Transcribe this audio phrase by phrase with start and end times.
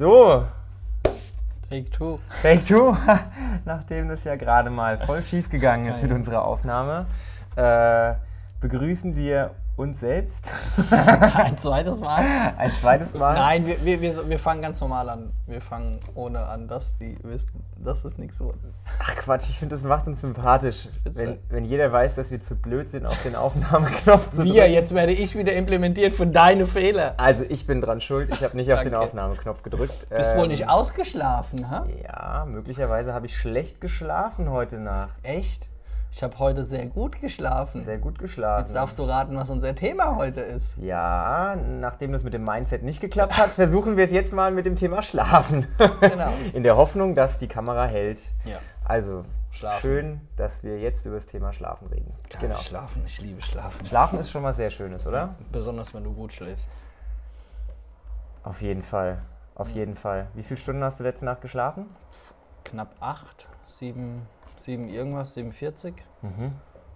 [0.00, 0.46] So,
[1.68, 2.18] Take two.
[2.40, 2.96] Take Two,
[3.66, 7.04] nachdem das ja gerade mal voll schief gegangen ist mit unserer Aufnahme,
[7.54, 8.14] äh,
[8.62, 9.50] begrüßen wir
[9.80, 10.50] uns selbst
[11.34, 12.24] Ein zweites Mal.
[12.58, 13.34] ein zweites Mal.
[13.34, 15.30] Nein, wir, wir, wir, wir fangen ganz normal an.
[15.46, 18.58] Wir fangen ohne an, dass die wissen, dass es nichts wurde.
[19.00, 22.54] Ach Quatsch, ich finde, das macht uns sympathisch, wenn, wenn jeder weiß, dass wir zu
[22.56, 24.72] blöd sind, auf den Aufnahmeknopf zu Wir, drücken.
[24.74, 27.14] jetzt werde ich wieder implementiert für deine Fehler.
[27.16, 28.94] Also ich bin dran schuld, ich habe nicht auf den.
[28.94, 30.08] Aufnahmeknopf gedrückt.
[30.10, 31.86] Bist wohl Ähm, nicht ausgeschlafen, ha?
[32.04, 35.14] Ja, möglicherweise habe ich schlecht geschlafen heute Nacht.
[35.22, 35.66] Echt?
[36.12, 37.84] Ich habe heute sehr gut geschlafen.
[37.84, 38.64] Sehr gut geschlafen.
[38.64, 40.76] Jetzt darfst du raten, was unser Thema heute ist.
[40.78, 44.66] Ja, nachdem das mit dem Mindset nicht geklappt hat, versuchen wir es jetzt mal mit
[44.66, 45.68] dem Thema Schlafen.
[46.00, 46.32] Genau.
[46.52, 48.22] In der Hoffnung, dass die Kamera hält.
[48.44, 48.58] Ja.
[48.84, 49.80] Also, Schlafen.
[49.80, 52.12] schön, dass wir jetzt über das Thema Schlafen reden.
[52.40, 52.56] Genau.
[52.56, 53.86] Schlafen, ich liebe Schlafen.
[53.86, 55.36] Schlafen ist schon was sehr Schönes, oder?
[55.52, 56.68] Besonders wenn du gut schläfst.
[58.42, 59.22] Auf jeden Fall.
[59.54, 60.26] Auf jeden Fall.
[60.34, 61.86] Wie viele Stunden hast du letzte Nacht geschlafen?
[62.64, 64.26] Knapp acht, sieben,
[64.64, 65.94] sieben irgendwas, 47.
[66.22, 66.52] Mhm.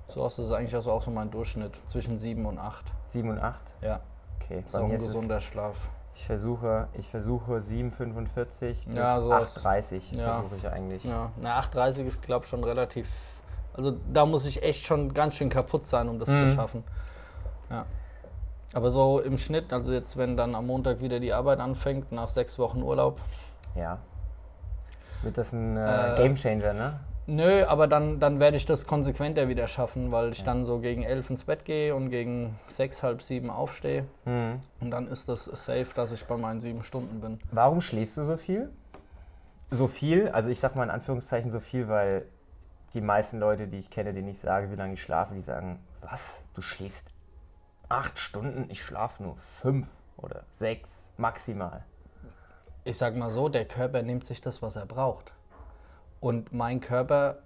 [0.08, 1.72] So ist das eigentlich also auch so mein Durchschnitt.
[1.86, 2.84] Zwischen sieben und acht.
[3.08, 3.62] Sieben und acht?
[3.80, 4.00] Ja,
[4.40, 4.62] Okay.
[4.66, 5.76] so ein gesunder Schlaf.
[6.14, 9.56] Ich versuche, ich versuche 7,45 bis Ja, sowas.
[9.64, 10.34] 8,30 Ja.
[10.34, 11.04] versuche ich eigentlich.
[11.04, 13.08] Ja, na 8,30 ist glaube ich schon relativ.
[13.72, 16.48] Also da muss ich echt schon ganz schön kaputt sein, um das zu Mhm.
[16.48, 16.84] schaffen.
[17.70, 17.86] Ja.
[18.74, 22.28] Aber so im Schnitt, also jetzt wenn dann am Montag wieder die Arbeit anfängt, nach
[22.28, 23.20] sechs Wochen Urlaub.
[23.74, 23.98] Ja.
[25.22, 27.00] Wird das ein äh, Äh, Gamechanger, ne?
[27.26, 31.02] Nö, aber dann, dann werde ich das konsequenter wieder schaffen, weil ich dann so gegen
[31.02, 34.04] elf ins Bett gehe und gegen sechs, halb sieben aufstehe.
[34.26, 34.60] Mhm.
[34.80, 37.40] Und dann ist das safe, dass ich bei meinen sieben Stunden bin.
[37.50, 38.70] Warum schläfst du so viel?
[39.70, 42.26] So viel, also ich sag mal in Anführungszeichen so viel, weil
[42.92, 45.80] die meisten Leute, die ich kenne, denen ich sage, wie lange ich schlafe, die sagen,
[46.02, 46.44] was?
[46.54, 47.08] Du schläfst
[47.88, 48.66] acht Stunden?
[48.68, 51.84] Ich schlafe nur fünf oder sechs maximal.
[52.84, 55.32] Ich sag mal so, der Körper nimmt sich das, was er braucht.
[56.24, 57.40] Und mein Körper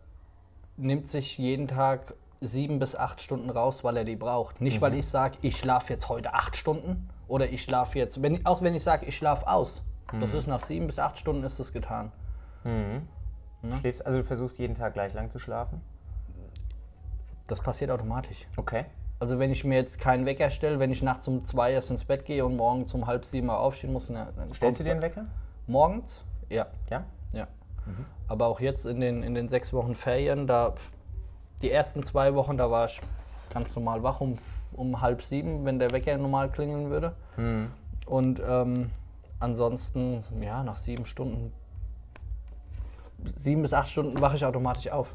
[0.76, 4.60] nimmt sich jeden Tag sieben bis acht Stunden raus, weil er die braucht.
[4.60, 8.46] Nicht, weil ich sage, ich schlafe jetzt heute acht Stunden oder ich schlafe jetzt, wenn,
[8.46, 9.82] auch wenn ich sage, ich schlafe aus.
[10.20, 12.12] Das ist nach sieben bis acht Stunden ist es getan.
[13.62, 15.80] Du schläfst, also du versuchst jeden Tag gleich lang zu schlafen?
[17.48, 18.46] Das passiert automatisch.
[18.56, 18.84] Okay.
[19.18, 22.04] Also wenn ich mir jetzt keinen Wecker stelle, wenn ich nachts um zwei erst ins
[22.04, 25.02] Bett gehe und morgens um halb sieben mal aufstehen muss, dann Stellst du dir einen
[25.02, 25.24] Wecker?
[25.66, 26.22] Morgens?
[26.48, 26.68] Ja.
[26.88, 27.02] Ja?
[27.32, 27.48] Ja.
[28.28, 30.74] Aber auch jetzt in den, in den sechs Wochen Ferien, da
[31.62, 33.00] die ersten zwei Wochen, da war ich
[33.50, 34.36] ganz normal wach um,
[34.72, 37.14] um halb sieben, wenn der Wecker normal klingeln würde.
[38.06, 38.90] Und ähm,
[39.40, 41.52] ansonsten, ja, nach sieben Stunden,
[43.36, 45.08] sieben bis acht Stunden wache ich automatisch auf.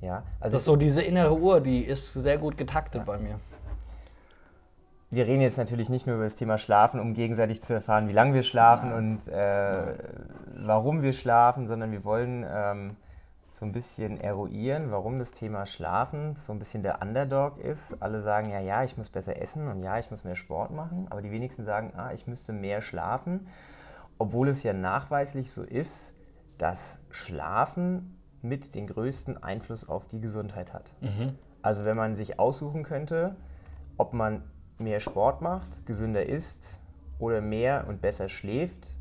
[0.00, 0.22] Ja.
[0.40, 3.40] Also Das ist so diese innere Uhr, die ist sehr gut getaktet bei mir.
[5.14, 8.12] Wir reden jetzt natürlich nicht nur über das Thema Schlafen, um gegenseitig zu erfahren, wie
[8.12, 9.94] lange wir schlafen und äh,
[10.56, 12.96] warum wir schlafen, sondern wir wollen ähm,
[13.52, 18.02] so ein bisschen eruieren, warum das Thema Schlafen so ein bisschen der Underdog ist.
[18.02, 21.06] Alle sagen ja, ja, ich muss besser essen und ja, ich muss mehr Sport machen,
[21.10, 23.46] aber die wenigsten sagen, ah, ich müsste mehr schlafen,
[24.18, 26.14] obwohl es ja nachweislich so ist,
[26.58, 30.92] dass Schlafen mit den größten Einfluss auf die Gesundheit hat.
[31.62, 33.36] Also wenn man sich aussuchen könnte,
[33.96, 34.42] ob man
[34.78, 36.78] mehr Sport macht, gesünder isst
[37.18, 38.94] oder mehr und besser schläft,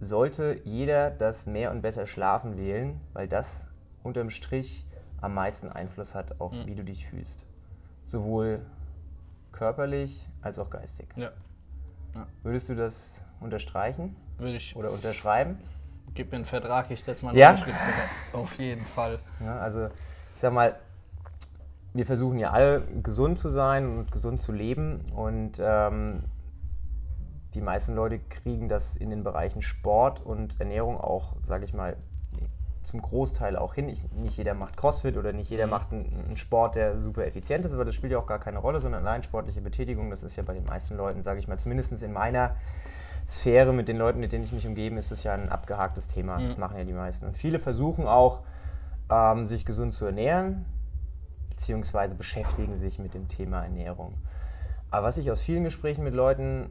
[0.00, 3.66] sollte jeder das mehr und besser schlafen wählen, weil das
[4.02, 4.86] unterm Strich
[5.20, 7.46] am meisten Einfluss hat auf wie du dich fühlst.
[8.06, 8.60] Sowohl
[9.52, 11.08] körperlich als auch geistig.
[11.16, 11.30] Ja.
[12.42, 15.58] Würdest du das unterstreichen Würde ich, oder unterschreiben?
[16.14, 17.50] gib mir einen Vertrag, ich setze meine Ja?
[17.50, 18.42] Unterschrift drunter.
[18.44, 19.18] Auf jeden Fall.
[19.40, 19.86] Ja, also
[20.34, 20.76] ich sag mal,
[21.96, 26.24] wir versuchen ja alle gesund zu sein und gesund zu leben und ähm,
[27.54, 31.96] die meisten Leute kriegen das in den Bereichen Sport und Ernährung auch, sage ich mal,
[32.84, 33.88] zum Großteil auch hin.
[33.88, 37.64] Ich, nicht jeder macht Crossfit oder nicht jeder macht einen, einen Sport, der super effizient
[37.64, 40.36] ist, aber das spielt ja auch gar keine Rolle, sondern allein sportliche Betätigung, das ist
[40.36, 42.56] ja bei den meisten Leuten, sage ich mal, zumindest in meiner
[43.26, 46.38] Sphäre mit den Leuten, mit denen ich mich umgebe, ist es ja ein abgehaktes Thema.
[46.40, 47.26] Das machen ja die meisten.
[47.26, 48.40] Und viele versuchen auch,
[49.10, 50.64] ähm, sich gesund zu ernähren,
[51.56, 54.14] beziehungsweise beschäftigen sich mit dem Thema Ernährung.
[54.90, 56.70] Aber was ich aus vielen Gesprächen mit Leuten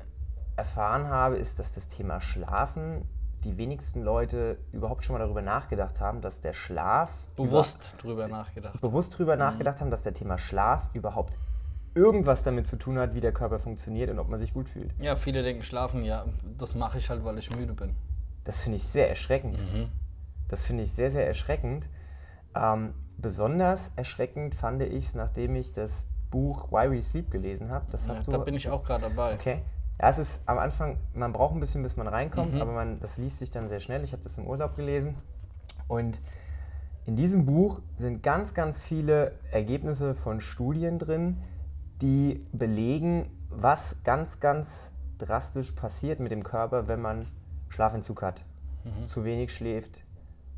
[0.55, 3.07] erfahren habe, ist, dass das Thema Schlafen
[3.43, 8.79] die wenigsten Leute überhaupt schon mal darüber nachgedacht haben, dass der Schlaf Bewusst drüber nachgedacht.
[8.81, 11.35] bewusst drüber nachgedacht haben, dass der Thema Schlaf überhaupt
[11.93, 14.91] irgendwas damit zu tun hat, wie der Körper funktioniert und ob man sich gut fühlt.
[14.99, 16.25] Ja, viele denken schlafen, ja,
[16.57, 17.95] das mache ich halt, weil ich müde bin.
[18.43, 19.59] Das finde ich sehr erschreckend.
[20.47, 21.87] Das finde ich sehr, sehr erschreckend.
[22.55, 22.93] Ähm,
[23.25, 27.87] besonders erschreckend fand ich es, nachdem ich das Buch Why We Sleep gelesen habe.
[27.89, 28.31] Das Ja, hast du.
[28.31, 29.33] da bin ich auch gerade dabei.
[29.33, 29.63] Okay.
[29.99, 33.17] Ja, es ist am Anfang, man braucht ein bisschen, bis man reinkommt, aber man, das
[33.17, 34.03] liest sich dann sehr schnell.
[34.03, 35.15] Ich habe das im Urlaub gelesen.
[35.87, 36.19] Und
[37.07, 41.37] in diesem Buch sind ganz, ganz viele Ergebnisse von Studien drin,
[42.03, 47.25] die belegen, was ganz, ganz drastisch passiert mit dem Körper, wenn man
[47.69, 48.43] Schlafentzug hat,
[49.07, 50.03] zu wenig schläft.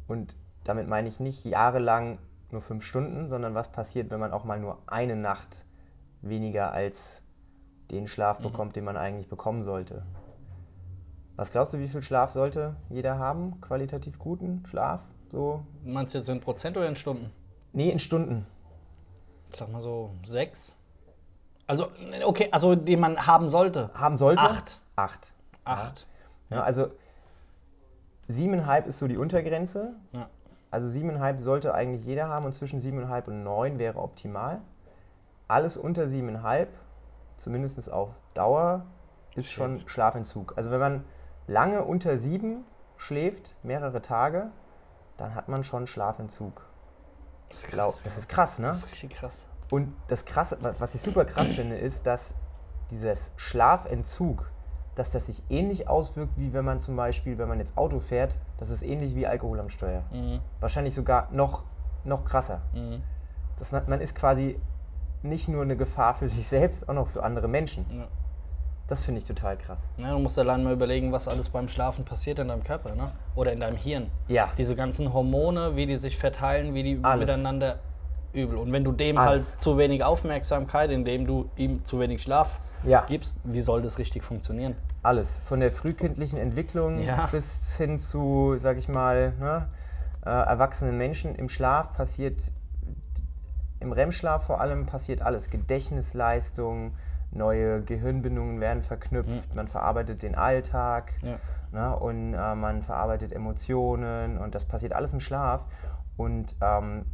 [0.10, 0.36] Und
[0.66, 2.18] damit meine ich nicht jahrelang
[2.52, 5.66] nur fünf Stunden, sondern was passiert, wenn man auch mal nur eine Nacht
[6.22, 7.22] weniger als
[7.92, 10.04] den Schlaf bekommt, den man eigentlich bekommen sollte.
[11.36, 13.62] Was glaubst du, wie viel Schlaf sollte jeder haben?
[13.62, 15.02] Qualitativ guten Schlaf?
[15.32, 15.64] So?
[15.84, 17.32] Meinst du jetzt in Prozent oder in Stunden?
[17.74, 18.46] Nee, in Stunden.
[19.50, 20.76] Ich sag mal so sechs.
[21.68, 21.90] Also,
[22.26, 23.92] okay, also den man haben sollte.
[23.94, 24.42] Haben sollte?
[24.42, 24.82] Acht.
[24.96, 25.34] Acht.
[25.64, 26.08] Acht.
[26.50, 26.88] Ja, also
[28.28, 29.96] siebeneinhalb ist so die Untergrenze.
[30.14, 30.30] Ja.
[30.70, 34.62] Also siebeneinhalb sollte eigentlich jeder haben und zwischen siebeneinhalb und neun wäre optimal.
[35.48, 36.70] Alles unter siebeneinhalb,
[37.38, 38.86] zumindest auf Dauer,
[39.36, 40.54] ist schon Schlafentzug.
[40.58, 41.04] Also wenn man
[41.48, 42.66] lange unter sieben
[42.98, 44.48] schläft, mehrere Tage,
[45.16, 46.66] dann hat man schon Schlafentzug.
[47.50, 48.68] Das ist Glaub, das ist krass, ne?
[48.68, 49.46] Das ist richtig krass.
[49.70, 52.36] Und das Krasse, was ich super krass finde, ist, dass
[52.92, 54.50] dieses Schlafentzug,
[54.98, 58.36] dass das sich ähnlich auswirkt, wie wenn man zum Beispiel, wenn man jetzt Auto fährt,
[58.58, 60.04] das ist ähnlich wie Alkohol am Steuer.
[60.12, 60.40] Mhm.
[60.60, 61.64] Wahrscheinlich sogar noch,
[62.04, 62.62] noch krasser.
[62.74, 63.04] Mhm.
[63.60, 64.60] Dass man, man ist quasi
[65.22, 67.86] nicht nur eine Gefahr für sich selbst, auch noch für andere Menschen.
[67.90, 68.08] Ja.
[68.88, 69.80] Das finde ich total krass.
[69.98, 73.12] Ja, du musst allein mal überlegen, was alles beim Schlafen passiert in deinem Körper, ne?
[73.36, 74.10] Oder in deinem Hirn.
[74.28, 74.50] Ja.
[74.58, 77.28] Diese ganzen Hormone, wie die sich verteilen, wie die Alles.
[77.28, 77.80] miteinander
[78.34, 78.58] übel.
[78.58, 79.52] Und wenn du dem Alles.
[79.52, 83.06] halt zu wenig Aufmerksamkeit, indem du ihm zu wenig Schlaf Ja.
[83.08, 84.76] gibst, wie soll das richtig funktionieren?
[85.04, 85.40] Alles.
[85.46, 87.28] Von der frühkindlichen Entwicklung Ja.
[87.28, 89.68] bis hin zu, sag ich mal, ne,
[90.26, 91.36] äh, erwachsenen Menschen.
[91.36, 92.52] Im Schlaf passiert,
[93.80, 95.50] im REM-Schlaf vor allem passiert alles.
[95.50, 96.94] Gedächtnisleistung,
[97.32, 101.38] neue Gehirnbindungen werden verknüpft, man verarbeitet den Alltag Ja.
[101.72, 105.62] ne, und äh, man verarbeitet Emotionen und das passiert alles im Schlaf.
[106.18, 107.06] Und ähm,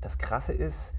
[0.00, 0.94] das Krasse ist,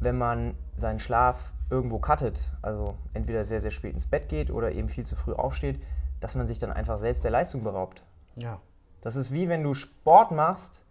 [0.00, 4.72] wenn man seinen Schlaf irgendwo cuttet, also entweder sehr, sehr spät ins Bett geht oder
[4.72, 5.80] eben viel zu früh aufsteht,
[6.20, 8.02] dass man sich dann einfach selbst der Leistung beraubt.
[8.36, 8.60] Ja.
[9.02, 10.82] Das ist wie wenn du Sport machst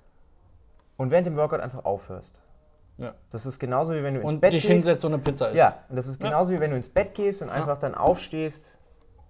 [0.97, 2.41] und während dem Workout einfach aufhörst.
[2.97, 3.13] ja.
[3.31, 4.71] Das ist genauso wie wenn du ins Und Bett dich gehst.
[4.71, 5.55] hinsetzt und eine Pizza isst.
[5.57, 6.27] Ja, und das ist Ja.
[6.29, 8.77] genauso wie wenn du ins Bett gehst und einfach dann aufstehst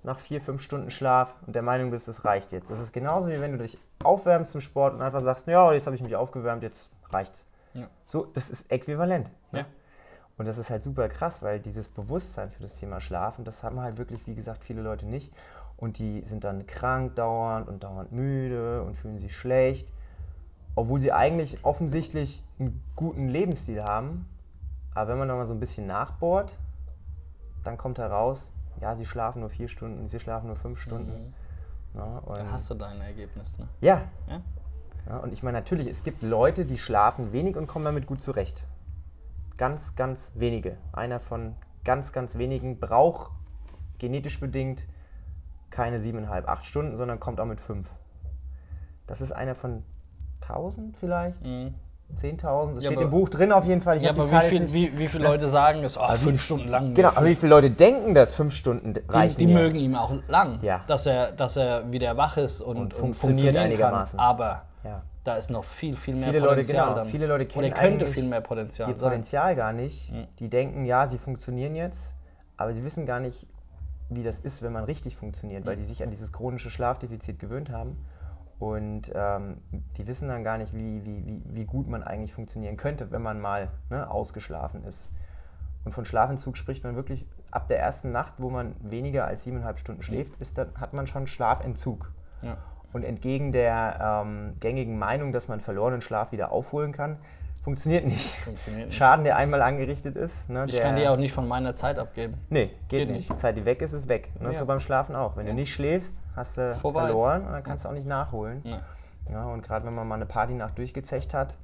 [0.03, 2.69] nach vier, fünf Stunden Schlaf und der Meinung bist, es reicht jetzt.
[2.69, 5.85] Das ist genauso wie wenn du dich aufwärmst zum Sport und einfach sagst, ja, jetzt
[5.85, 7.45] habe ich mich aufgewärmt, jetzt reicht's.
[7.73, 7.87] Ja.
[8.05, 9.29] So, das ist äquivalent.
[9.53, 9.65] Ja.
[10.37, 13.79] Und das ist halt super krass, weil dieses Bewusstsein für das Thema Schlafen, das haben
[13.79, 15.31] halt wirklich, wie gesagt, viele Leute nicht.
[15.77, 19.91] Und die sind dann krank dauernd und dauernd müde und fühlen sich schlecht,
[20.75, 24.27] obwohl sie eigentlich offensichtlich einen guten Lebensstil haben.
[24.95, 26.53] Aber wenn man da mal so ein bisschen nachbohrt,
[27.63, 31.33] dann kommt heraus, ja, sie schlafen nur vier Stunden, sie schlafen nur fünf Stunden.
[31.95, 33.67] Ja, und Da hast du dein Ergebnis, ne?
[33.81, 34.41] ja, Ja?
[35.07, 38.23] ja, und ich meine natürlich, es gibt Leute, die schlafen wenig und kommen damit gut
[38.23, 38.63] zurecht.
[39.57, 40.77] Ganz, ganz wenige.
[40.91, 41.55] Einer von
[41.85, 43.31] ganz, ganz wenigen braucht
[43.99, 44.85] genetisch bedingt
[45.69, 47.89] keine siebeneinhalb, acht Stunden, sondern kommt auch mit fünf.
[49.07, 49.83] Das ist einer von
[50.41, 51.73] 1000 vielleicht, Mhm.
[52.17, 52.75] 10.000.
[52.75, 53.97] Das Ja, steht aber- im Buch drin auf jeden Fall.
[53.97, 55.97] Ich Ja, die aber wie, viel, wie, wie viele Leute sagen es?
[55.97, 56.93] Oh, fünf Stunden lang.
[56.93, 59.37] Genau, aber wie viele Leute denken, dass fünf Stunden die, reichen?
[59.39, 59.53] die ja?
[59.59, 60.81] mögen ihm auch lang, Ja.
[60.85, 63.17] dass, er, dass er wieder wach ist und, und, funktioniert
[63.55, 64.17] funktionieren einigermaßen.
[64.19, 64.27] kann.
[64.27, 65.01] Aber Ja.
[65.23, 67.07] Da ist noch viel, viel mehr Viele Leute, Potenzial genau, dann.
[67.07, 69.09] viele Leute Oder kennen könnte eigentlich viel mehr Potenzial ihr sein.
[69.09, 70.11] Potenzial gar nicht.
[70.39, 72.13] Die denken, ja, sie funktionieren jetzt,
[72.57, 73.47] aber sie wissen gar nicht,
[74.09, 77.69] wie das ist, wenn man richtig funktioniert, weil die sich an dieses chronische Schlafdefizit gewöhnt
[77.69, 78.05] haben.
[78.59, 79.57] Und ähm,
[79.97, 83.21] die wissen dann gar nicht, wie, wie, wie, wie gut man eigentlich funktionieren könnte, wenn
[83.21, 85.09] man mal ne, ausgeschlafen ist.
[85.83, 89.79] Und von Schlafentzug spricht man wirklich ab der ersten Nacht, wo man weniger als siebeneinhalb
[89.79, 92.11] Stunden schläft, ist dann, hat man schon Schlafentzug.
[92.41, 92.57] Ja.
[92.93, 97.17] Und entgegen der ähm, gängigen Meinung, dass man verlorenen Schlaf wieder aufholen kann,
[97.63, 98.35] funktioniert nicht.
[98.37, 98.97] Funktioniert nicht.
[98.97, 100.49] Schaden, der einmal angerichtet ist.
[100.49, 102.35] Ne, Ich der, kann dir auch nicht von meiner Zeit abgeben.
[102.49, 103.17] Nee, geht, Geht nicht.
[103.17, 103.31] nicht.
[103.31, 104.29] Die Zeit, die weg ist, ist weg.
[104.39, 104.59] Und das Ja.
[104.59, 105.35] so beim Schlafen auch.
[105.37, 105.51] Wenn Ja.
[105.53, 107.01] du nicht schläfst, hast du Vorbei.
[107.05, 108.61] verloren und dann kannst du auch nicht nachholen.
[108.63, 108.77] Ja.
[109.31, 111.55] Ja, und gerade wenn man mal eine Partynacht durchgezecht hat,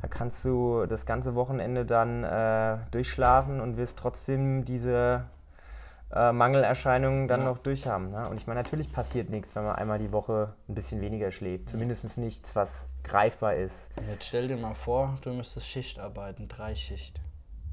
[0.00, 5.24] dann kannst du das ganze Wochenende dann äh, durchschlafen und wirst trotzdem diese
[6.14, 7.46] äh, Mangelerscheinungen dann Ja.
[7.46, 8.10] noch durchhaben.
[8.10, 8.28] Ne?
[8.28, 11.70] Und ich meine, natürlich passiert nichts, wenn man einmal die Woche ein bisschen weniger schläft.
[11.70, 13.88] Zumindest nichts, was greifbar ist.
[13.96, 17.20] Und jetzt stell dir mal vor, du müsstest Schicht arbeiten, Dreischicht.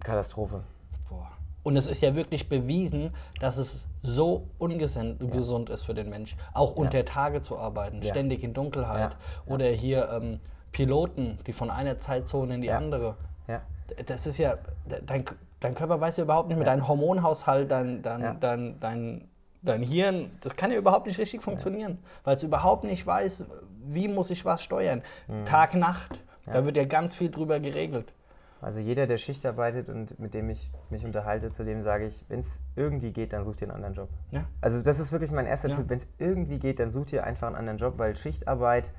[0.02, 0.62] Katastrophe.
[1.10, 1.28] Boah.
[1.64, 6.36] Und es ist ja wirklich bewiesen, dass es so ungesund gesund ist für den Mensch,
[6.54, 8.10] auch unter Tage zu arbeiten, Ja.
[8.12, 9.12] ständig in Dunkelheit.
[9.12, 9.54] Ja.
[9.54, 10.40] Oder hier ähm,
[10.72, 12.78] Piloten, die von einer Zeitzone in die Ja.
[12.78, 13.18] andere.
[13.48, 13.62] Ja.
[14.06, 14.58] Das ist ja,
[15.06, 15.26] dein,
[15.60, 18.34] dein Körper weiß ja überhaupt nicht mehr, dein Hormonhaushalt, dein, dein, Ja.
[18.34, 19.28] dein, dein
[19.62, 23.44] Dein Hirn, das kann ja überhaupt nicht richtig funktionieren, weil es überhaupt nicht weiß,
[23.88, 25.02] wie muss ich was steuern.
[25.44, 28.14] Tag, Nacht, da wird ja ganz viel drüber geregelt.
[28.62, 32.24] Also jeder, der Schicht arbeitet und mit dem ich mich unterhalte, zu dem sage ich,
[32.30, 34.08] wenn es irgendwie geht, dann such dir einen anderen Job.
[34.32, 34.46] Ja.
[34.62, 35.76] Also das ist wirklich mein erster Ja.
[35.76, 35.90] Tipp.
[35.90, 38.90] Wenn es irgendwie geht, dann such dir einfach einen anderen Job, weil Schichtarbeit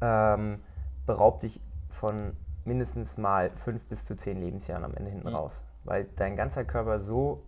[0.00, 0.58] ähm,
[1.06, 2.32] beraubt dich von
[2.64, 5.34] mindestens mal fünf bis zu zehn Lebensjahren am Ende hinten Mhm.
[5.36, 5.64] raus.
[5.84, 7.42] Weil dein ganzer Körper so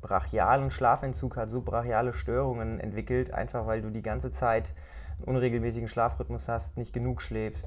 [0.00, 4.72] brachialen Schlafentzug hat, so brachiale Störungen entwickelt, einfach weil du die ganze Zeit
[5.18, 7.66] einen unregelmäßigen Schlafrhythmus hast, nicht genug schläfst,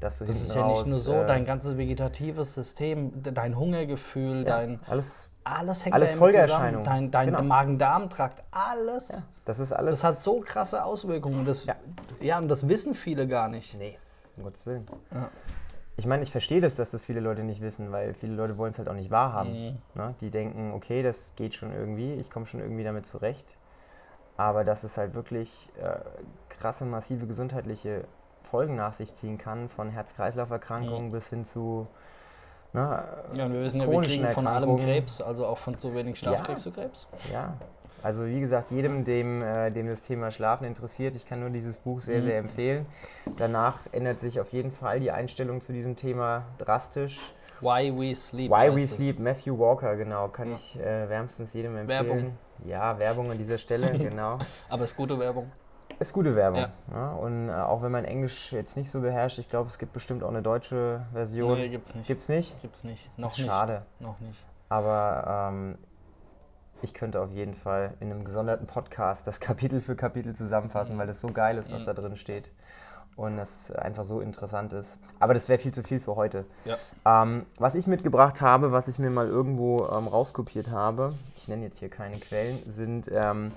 [0.00, 0.78] dass du Das hinten ist ja raus...
[0.78, 5.84] nicht nur so, äh, dein ganzes vegetatives System, de- dein Hungergefühl, ja, dein alles, alles
[5.84, 6.42] hängt alles ja immer zusammen.
[6.46, 6.84] Folgeerscheinungen.
[6.84, 7.42] Dein, dein Genau.
[7.42, 9.22] Magen-Darm-Trakt, alles.
[9.44, 10.00] das ist alles...
[10.00, 11.44] Das hat so krasse Auswirkungen.
[11.44, 11.76] Das, ja.
[12.20, 12.38] Ja.
[12.38, 13.76] und das wissen viele gar nicht.
[13.78, 13.98] Nee,
[14.38, 14.86] um Gottes Willen.
[15.12, 15.28] Ja.
[15.96, 18.72] Ich meine, ich verstehe das, dass das viele Leute nicht wissen, weil viele Leute wollen
[18.72, 19.66] es halt auch nicht wahrhaben.
[19.66, 19.78] Mhm.
[19.94, 20.14] Ne?
[20.20, 23.56] Die denken, okay, das geht schon irgendwie, ich komme schon irgendwie damit zurecht.
[24.36, 25.98] Aber dass es halt wirklich äh,
[26.48, 28.04] krasse, massive gesundheitliche
[28.50, 31.86] Folgen nach sich ziehen kann, von Herz-Kreislauf-Erkrankungen bis hin zu
[32.72, 33.04] ne,
[33.36, 34.76] Ja, und wir wissen ja, wir kriegen von allem.
[34.76, 36.42] Krebs, also auch von zu wenig Schlaf Ja.
[36.42, 37.06] kriegst du Krebs.
[37.32, 37.54] Ja,
[38.04, 41.76] also wie gesagt, jedem, dem, äh, dem das Thema Schlafen interessiert, ich kann nur dieses
[41.78, 42.24] Buch sehr, Mhm.
[42.26, 42.86] sehr empfehlen.
[43.36, 47.18] Danach ändert sich auf jeden Fall die Einstellung zu diesem Thema drastisch.
[47.60, 48.50] Why We Sleep.
[48.50, 48.86] Why We.
[48.86, 50.54] Sleep, Matthew Walker, genau, kann Ja.
[50.56, 52.06] ich äh, wärmstens jedem empfehlen.
[52.06, 52.38] Werbung.
[52.66, 54.38] Ja, Werbung an dieser Stelle, genau.
[54.68, 55.50] Aber es ist gute Werbung.
[56.00, 56.60] Ist gute Werbung.
[56.60, 56.72] Ja.
[56.92, 57.12] Ja.
[57.12, 60.22] und äh, auch wenn man Englisch jetzt nicht so beherrscht, ich glaube, es gibt bestimmt
[60.24, 61.56] auch eine deutsche Version.
[61.56, 62.06] Nee, gibt's nicht.
[62.08, 62.60] Gibt's nicht?
[62.62, 63.18] Gibt's nicht.
[63.18, 63.46] Noch nicht.
[63.46, 63.82] schade.
[64.00, 64.44] Noch nicht.
[64.68, 65.78] Aber ähm,
[66.84, 71.06] ich könnte auf jeden Fall in einem gesonderten Podcast das Kapitel für Kapitel zusammenfassen, weil
[71.06, 71.86] das so geil ist, was Mhm.
[71.86, 72.50] da drin steht.
[73.16, 74.98] Und das einfach so interessant ist.
[75.20, 76.44] Aber das wäre viel zu viel für heute.
[76.64, 76.76] Ja.
[77.22, 81.64] Ähm, was ich mitgebracht habe, was ich mir mal irgendwo ähm, rauskopiert habe, ich nenne
[81.64, 83.52] jetzt hier keine Quellen, sind ähm,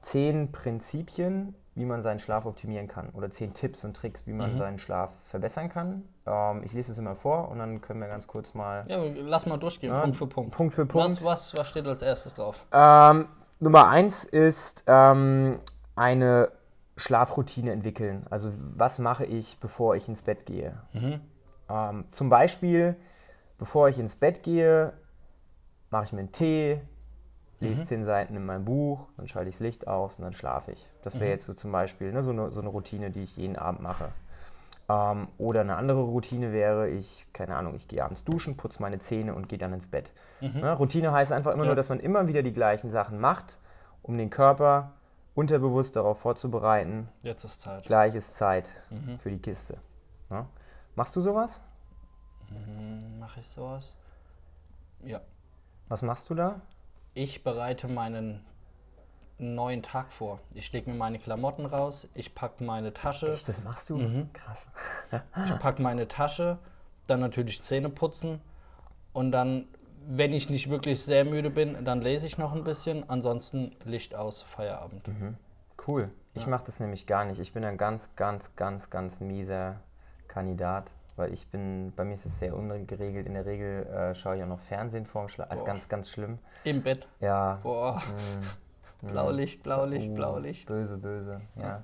[0.00, 3.10] zehn Prinzipien, wie man seinen Schlaf optimieren kann.
[3.10, 4.56] Oder zehn Tipps und Tricks, wie man Mhm.
[4.56, 6.04] seinen Schlaf verbessern kann.
[6.26, 9.46] Ähm, ich lese es immer vor und dann können wir ganz kurz mal Ja, lass
[9.46, 10.54] mal durchgehen, Ja, Punkt für Punkt.
[10.54, 11.10] Punkt für Punkt.
[11.16, 12.64] Was, was, was steht als erstes drauf?
[12.72, 13.28] Ähm,
[13.58, 15.58] Nummer eins ist ähm,
[15.96, 16.50] eine
[16.96, 18.24] Schlafroutine entwickeln.
[18.30, 20.74] Also was mache ich, bevor ich ins Bett gehe?
[20.92, 21.20] Mhm.
[21.68, 22.94] Ähm, zum Beispiel,
[23.58, 24.92] bevor ich ins Bett gehe,
[25.90, 26.80] mache ich mir einen Tee,
[27.64, 27.86] lese Mhm.
[27.86, 30.86] zehn Seiten in meinem Buch, dann schalte ich das Licht aus und dann schlafe ich.
[31.02, 31.20] Das Mhm.
[31.20, 33.80] wäre jetzt so zum Beispiel ne, so, eine, so eine Routine, die ich jeden Abend
[33.82, 34.08] mache.
[34.88, 38.98] Ähm, oder eine andere Routine wäre, ich, keine Ahnung, ich gehe abends duschen, putze meine
[38.98, 40.12] Zähne und gehe dann ins Bett.
[40.40, 41.68] Ne, Routine heißt einfach immer Mhm.
[41.68, 41.70] Ja.
[41.70, 43.58] nur, dass man immer wieder die gleichen Sachen macht,
[44.02, 44.92] um den Körper
[45.34, 47.84] unterbewusst darauf vorzubereiten, Jetzt ist Zeit.
[47.84, 49.18] gleich ist Zeit Mhm.
[49.18, 49.78] für die Kiste.
[50.30, 50.44] Ne?
[50.96, 51.60] Machst du sowas?
[52.48, 53.96] Hm, Mache ich sowas?
[55.02, 55.20] Ja.
[55.88, 56.60] Was machst du da?
[57.14, 58.40] Ich bereite meinen
[59.38, 60.40] neuen Tag vor.
[60.54, 63.96] Ich lege mir meine Klamotten raus, ich packe meine Tasche, Echt, das machst du?
[63.96, 64.32] Mhm.
[64.32, 64.66] Krass.
[65.46, 66.58] ich packe meine Tasche,
[67.06, 68.40] dann natürlich Zähne putzen
[69.12, 69.66] und dann,
[70.06, 74.14] wenn ich nicht wirklich sehr müde bin, dann lese ich noch ein bisschen, ansonsten Licht
[74.14, 75.02] aus, Feierabend.
[75.86, 76.10] Cool.
[76.34, 77.38] Ich mache das nämlich gar nicht.
[77.38, 79.76] Ich bin ein ganz, ganz, ganz, ganz mieser
[80.26, 83.26] Kandidat, weil ich bin, bei mir ist es sehr ungeregelt.
[83.26, 85.50] In der Regel äh, schaue ich auch noch Fernsehen vorm Schlaf.
[85.50, 86.38] Also ganz, ganz schlimm.
[86.64, 87.06] Im Bett.
[87.20, 87.58] Ja.
[87.62, 88.00] Boah,
[89.02, 90.66] mm, Blaulicht, Blaulicht, uh, Blaulicht.
[90.66, 91.82] Böse, böse, ja.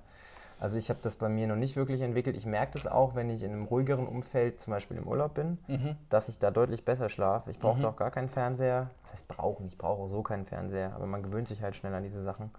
[0.58, 2.36] Also ich habe das bei mir noch nicht wirklich entwickelt.
[2.36, 5.56] Ich merke das auch, wenn ich in einem ruhigeren Umfeld, zum Beispiel im Urlaub bin,
[5.68, 5.96] Mhm.
[6.10, 7.50] dass ich da deutlich besser schlafe.
[7.50, 8.90] Ich brauche auch gar keinen Fernseher.
[9.04, 12.02] Das heißt brauchen, ich brauche so keinen Fernseher, aber man gewöhnt sich halt schnell an
[12.02, 12.50] diese Sachen.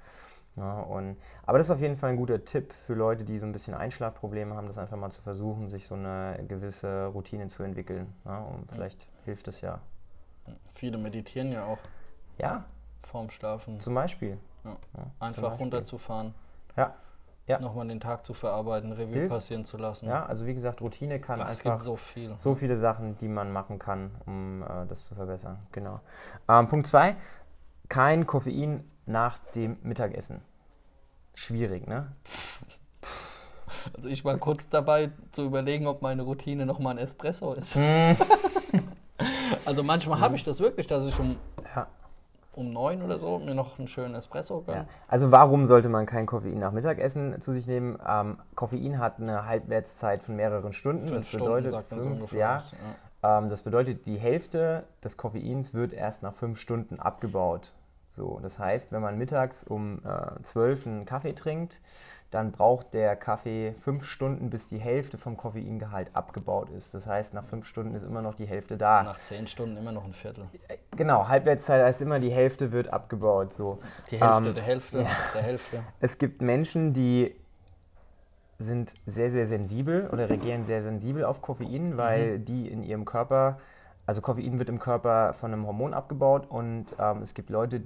[0.58, 1.15] Ja, und,
[1.46, 3.74] aber das ist auf jeden Fall ein guter Tipp für Leute, die so ein bisschen
[3.74, 8.13] Einschlafprobleme haben, das einfach mal zu versuchen, sich so eine gewisse Routine zu entwickeln.
[8.25, 9.79] Ja, und vielleicht hilft es ja.
[10.75, 11.77] Viele meditieren ja auch
[12.38, 12.65] Ja,
[13.08, 13.79] vorm Schlafen.
[13.79, 14.38] zum Beispiel.
[14.65, 14.75] Ja.
[15.20, 15.60] Einfach Beispiel.
[15.63, 16.34] runterzufahren,
[16.75, 16.96] Ja,
[17.48, 17.60] ja.
[17.60, 19.29] nochmal den Tag zu verarbeiten, Revue Hilft.
[19.29, 20.08] passieren zu lassen.
[20.08, 22.36] ja, also wie gesagt, Routine kann es einfach gibt so viel.
[22.38, 25.60] so viele Sachen, die man machen kann, um äh, das zu verbessern.
[25.72, 26.01] Genau.
[26.50, 27.15] Ähm, Punkt 2,
[27.88, 30.41] kein Koffein nach dem Mittagessen.
[31.34, 32.12] Schwierig, ne?
[33.96, 37.75] Also ich war kurz dabei zu überlegen, ob meine Routine nochmal ein Espresso ist.
[37.75, 38.15] Hm.
[39.65, 41.38] also manchmal habe ich das wirklich, dass ich um,
[41.75, 41.88] Ja.
[42.53, 44.77] um neun oder so mir noch einen schönen Espresso gönne.
[44.79, 44.86] Ja.
[45.08, 47.98] Also warum sollte man kein Koffein nach Mittagessen zu sich nehmen?
[48.08, 51.08] Ähm, Koffein hat eine Halbwertszeit von mehreren Stunden.
[51.08, 52.39] Fünf das Stunden bedeutet sagt so fünf, ungefähr.
[52.39, 52.58] ja,
[53.24, 53.39] ja.
[53.39, 57.72] Ähm, das bedeutet, die Hälfte des Koffeins wird erst nach fünf Stunden abgebaut.
[58.15, 61.79] So, das heißt, wenn man mittags um äh, 12 einen Kaffee trinkt,
[62.31, 66.93] dann braucht der Kaffee fünf Stunden, bis die Hälfte vom Koffeingehalt abgebaut ist.
[66.93, 69.03] Das heißt, nach fünf Stunden ist immer noch die Hälfte da.
[69.03, 70.45] Nach zehn Stunden immer noch ein Viertel.
[70.95, 73.53] Genau, Halbwertszeit heißt immer, die Hälfte wird abgebaut.
[73.53, 73.79] So.
[74.09, 74.97] Die Hälfte Ähm, der Hälfte
[75.33, 75.83] der Hälfte.
[75.99, 77.35] Es gibt Menschen, die
[78.59, 83.59] sind sehr, sehr sensibel oder reagieren sehr sensibel auf Koffein, weil die in ihrem Körper,
[84.05, 87.81] also Koffein wird im Körper von einem Hormon abgebaut und ähm, es gibt Leute,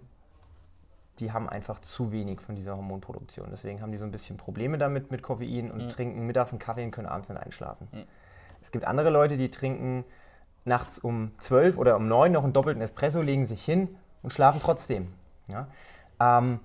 [1.19, 3.47] die haben einfach zu wenig von dieser Hormonproduktion.
[3.51, 6.83] Deswegen haben die so ein bisschen Probleme damit mit Koffein und trinken mittags einen Kaffee
[6.83, 7.87] und können abends dann einschlafen.
[8.61, 10.03] Es gibt andere Leute, die trinken
[10.65, 14.59] nachts um 12 oder um 9 noch einen doppelten Espresso, legen sich hin und schlafen
[14.61, 15.13] trotzdem.
[15.47, 15.67] Ja?
[16.19, 16.59] Ähm,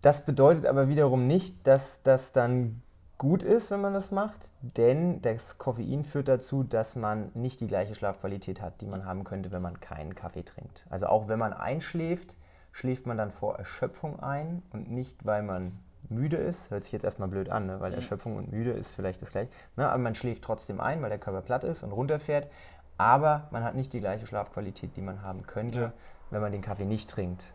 [0.00, 2.82] das bedeutet aber wiederum nicht, dass das dann
[3.18, 7.66] gut ist, wenn man das macht, denn das Koffein führt dazu, dass man nicht die
[7.66, 10.86] gleiche Schlafqualität hat, die man haben könnte, wenn man keinen Kaffee trinkt.
[10.88, 12.36] Also auch wenn man einschläft,
[12.78, 15.76] schläft man dann vor Erschöpfung ein und nicht, weil man
[16.10, 16.70] müde ist.
[16.70, 17.80] Hört sich jetzt erstmal blöd an, ne?
[17.80, 19.50] weil Erschöpfung und müde ist vielleicht das gleiche.
[19.74, 19.88] Ne?
[19.88, 22.48] Aber man schläft trotzdem ein, weil der Körper platt ist und runterfährt.
[22.96, 25.92] Aber man hat nicht die gleiche Schlafqualität, die man haben könnte, Ja.
[26.30, 27.46] wenn man den Kaffee nicht trinkt.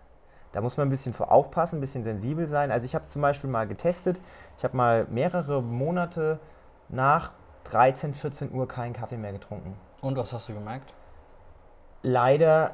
[0.51, 2.69] Da muss man ein bisschen vor aufpassen, ein bisschen sensibel sein.
[2.69, 4.19] Also ich habe es zum Beispiel mal getestet.
[4.57, 6.37] Ich habe mal mehrere Monate
[6.89, 7.31] nach
[7.63, 9.73] 13, 14 Uhr keinen Kaffee mehr getrunken.
[10.01, 10.93] Und was hast du gemerkt?
[12.01, 12.71] Leider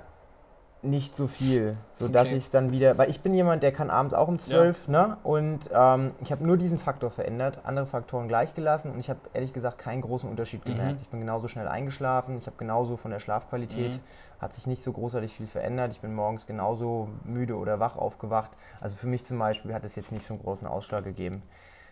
[0.82, 2.38] nicht so viel, sodass Okay.
[2.38, 5.18] ich es dann wieder, weil ich bin jemand, der kann abends auch um 12, ne?
[5.24, 9.20] Und ähm, ich habe nur diesen Faktor verändert, andere Faktoren gleich gelassen und ich habe
[9.34, 11.02] ehrlich gesagt keinen großen Unterschied gemerkt.
[11.02, 14.00] Ich bin genauso schnell eingeschlafen, ich habe genauso von der Schlafqualität,
[14.40, 15.92] hat sich nicht so großartig viel verändert.
[15.92, 18.52] Ich bin morgens genauso müde oder wach aufgewacht.
[18.80, 21.44] Also für mich zum Beispiel hat es jetzt nicht so einen großen Ausschlag gegeben.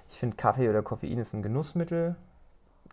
[0.09, 2.15] Ich finde Kaffee oder Koffein ist ein Genussmittel.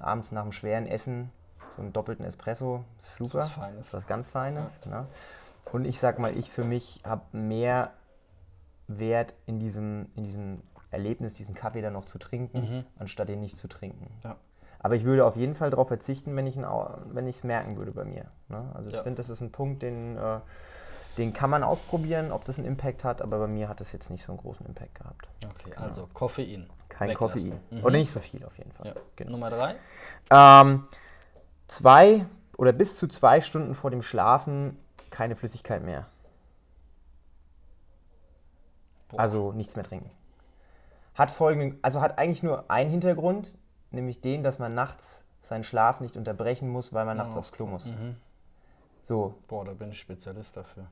[0.01, 1.31] Abends nach einem schweren Essen
[1.77, 3.39] so einen doppelten Espresso, ist super.
[3.39, 3.87] was Feines.
[3.89, 4.71] ist was ganz Feines.
[4.87, 5.07] Ne?
[5.75, 7.91] Und ich sag mal, ich für mich habe mehr
[8.87, 10.63] Wert in diesem, in diesem
[10.93, 14.07] Erlebnis, diesen Kaffee dann noch zu trinken, anstatt ihn nicht zu trinken.
[14.23, 14.37] Ja.
[14.79, 18.27] Aber ich würde auf jeden Fall darauf verzichten, wenn ich es merken würde bei mir.
[18.49, 18.71] Ne?
[18.73, 19.03] Also ich Ja.
[19.03, 20.39] finde, das ist ein Punkt, den, äh,
[21.17, 24.11] den kann man ausprobieren, ob das einen Impact hat, aber bei mir hat es jetzt
[24.11, 25.27] nicht so einen großen Impact gehabt.
[25.45, 26.71] Okay, also Koffein.
[26.89, 27.51] Kein Weglassen.
[27.51, 27.61] Koffein.
[27.81, 27.85] Mhm.
[27.85, 28.87] Oder nicht so viel auf jeden Fall.
[28.87, 28.95] Ja.
[29.17, 29.33] Genau.
[29.33, 29.75] Nummer drei.
[30.31, 30.87] Ähm,
[31.67, 34.79] zwei oder bis zu zwei Stunden vor dem Schlafen
[35.15, 36.07] keine Flüssigkeit mehr.
[39.09, 39.21] Boah.
[39.21, 40.11] Also nichts mehr trinken.
[41.15, 43.57] Hat folgenden, also hat eigentlich nur einen Hintergrund,
[43.93, 47.67] nämlich den, dass man nachts seinen Schlaf nicht unterbrechen muss, weil man nachts aufs Klo
[47.67, 47.87] muss.
[47.87, 48.17] Mhm.
[49.05, 50.87] So, Boah, da bin ich Spezialist dafür.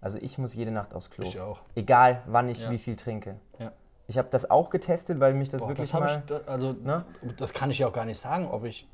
[0.00, 1.24] also ich muss jede Nacht aufs Klo.
[1.24, 1.60] Ich auch.
[1.74, 2.70] Egal, wann ich Ja.
[2.70, 3.40] wie viel trinke.
[3.58, 3.72] Ja.
[4.06, 6.22] Ich habe das auch getestet, weil mich das Boah, wirklich das mal...
[6.24, 7.04] ich, also ne?
[7.38, 8.86] das kann ich ja auch gar nicht sagen, ob ich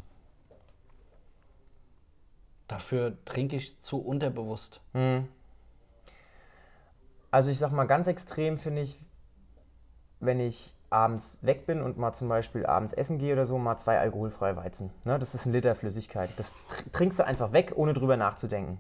[2.69, 4.81] dafür trinke ich zu unterbewusst.
[7.31, 9.01] Also ich sag mal ganz extrem finde ich,
[10.21, 13.77] wenn ich abends weg bin und mal zum Beispiel abends essen gehe oder so, mal
[13.79, 14.91] zwei alkoholfreie Weizen.
[15.05, 15.19] Ne?
[15.19, 16.31] Das ist ein Liter Flüssigkeit.
[16.37, 18.79] Das tr- trinkst du einfach weg, ohne drüber nachzudenken.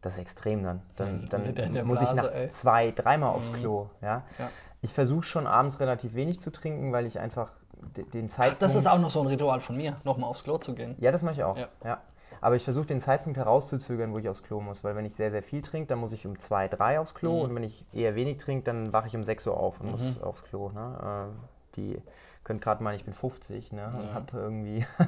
[0.00, 0.82] Das ist extrem dann.
[0.96, 2.46] Dann, dann muss ich Blase, nachts ey.
[2.46, 2.50] Mhm.
[2.50, 3.88] zwei, dreimal aufs Klo.
[4.00, 4.22] Ja?
[4.38, 4.50] Ja.
[4.80, 7.52] Ich versuche schon abends relativ wenig zu trinken, weil ich einfach
[7.96, 8.62] de- den Zeitpunkt...
[8.62, 10.94] Das ist auch noch so ein Ritual von mir, nochmal aufs Klo zu gehen.
[10.98, 11.56] Ja, das mache ich auch.
[11.58, 11.68] Ja.
[11.84, 12.00] Ja.
[12.40, 14.84] Aber ich versuche den Zeitpunkt herauszuzögern, wo ich aufs Klo muss.
[14.84, 17.40] Weil wenn ich sehr, sehr viel trinke, dann muss ich um zwei, drei aufs Klo.
[17.42, 20.22] Und wenn ich eher wenig trinke, dann wache ich um 6 Uhr auf und muss
[20.22, 20.70] aufs Klo.
[20.70, 21.30] Ne?
[21.32, 22.02] Äh, die
[22.44, 23.92] können gerade meinen, ich bin 50 ne?
[23.96, 24.14] und Ja.
[24.14, 24.86] habe irgendwie...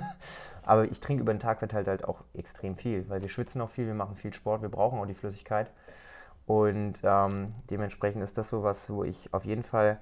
[0.66, 3.70] Aber ich trinke über den Tag verteilt halt auch extrem viel, weil wir schwitzen auch
[3.70, 5.70] viel, wir machen viel Sport, wir brauchen auch die Flüssigkeit.
[6.46, 9.98] Und ähm, dementsprechend ist das sowas, wo ich auf jeden Fall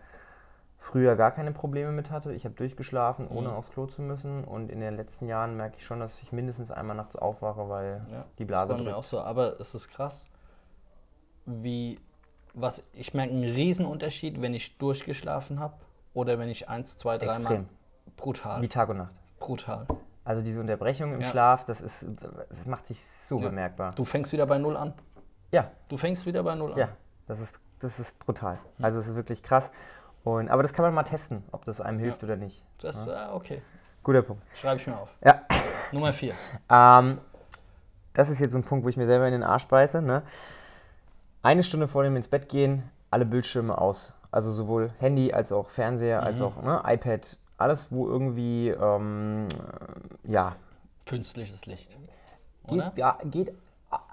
[0.84, 2.32] früher gar keine Probleme mit hatte.
[2.34, 3.54] Ich habe durchgeschlafen, ohne Mhm.
[3.54, 4.44] aufs Klo zu müssen.
[4.44, 8.02] Und in den letzten Jahren merke ich schon, dass ich mindestens einmal nachts aufwache, weil
[8.12, 9.20] Ja, die das Blase ist bei mir auch so.
[9.20, 10.26] Aber es ist krass,
[11.46, 11.98] wie,
[12.52, 15.74] was, ich merke einen Riesenunterschied, wenn ich durchgeschlafen habe
[16.12, 17.64] oder wenn ich eins, zwei, dreimal.
[18.16, 18.62] Brutal.
[18.62, 19.12] Wie Tag und Nacht.
[19.40, 19.86] Brutal.
[20.24, 21.28] Also diese Unterbrechung im Ja.
[21.28, 22.06] Schlaf, das ist,
[22.50, 23.48] das macht sich so Ja.
[23.48, 23.92] bemerkbar.
[23.94, 24.94] Du fängst wieder bei Null an.
[25.50, 26.78] Ja, Du fängst wieder bei Null an.
[26.78, 26.88] ja,
[27.26, 28.58] das ist, das ist brutal.
[28.80, 29.70] Also es ist wirklich krass.
[30.24, 32.62] Und, aber das kann man mal testen, ob das einem hilft oder nicht.
[32.80, 33.60] Das, ah, okay.
[34.02, 34.42] Guter Punkt.
[34.56, 35.08] Schreibe ich mir auf.
[35.24, 35.42] Ja.
[35.92, 36.34] Nummer vier.
[36.70, 37.18] Ähm,
[38.14, 40.00] das ist jetzt so ein Punkt, wo ich mir selber in den Arsch beiße.
[40.00, 40.22] Ne?
[41.42, 44.12] Eine Stunde vor dem ins Bett gehen, alle Bildschirme aus.
[44.30, 46.44] Also sowohl Handy als auch Fernseher, als Mhm.
[46.46, 47.36] auch ne, iPad.
[47.58, 49.48] Alles, wo irgendwie, ähm,
[50.24, 50.56] ja,
[51.06, 51.96] Künstliches Licht.
[52.66, 53.52] Geht, ja, geht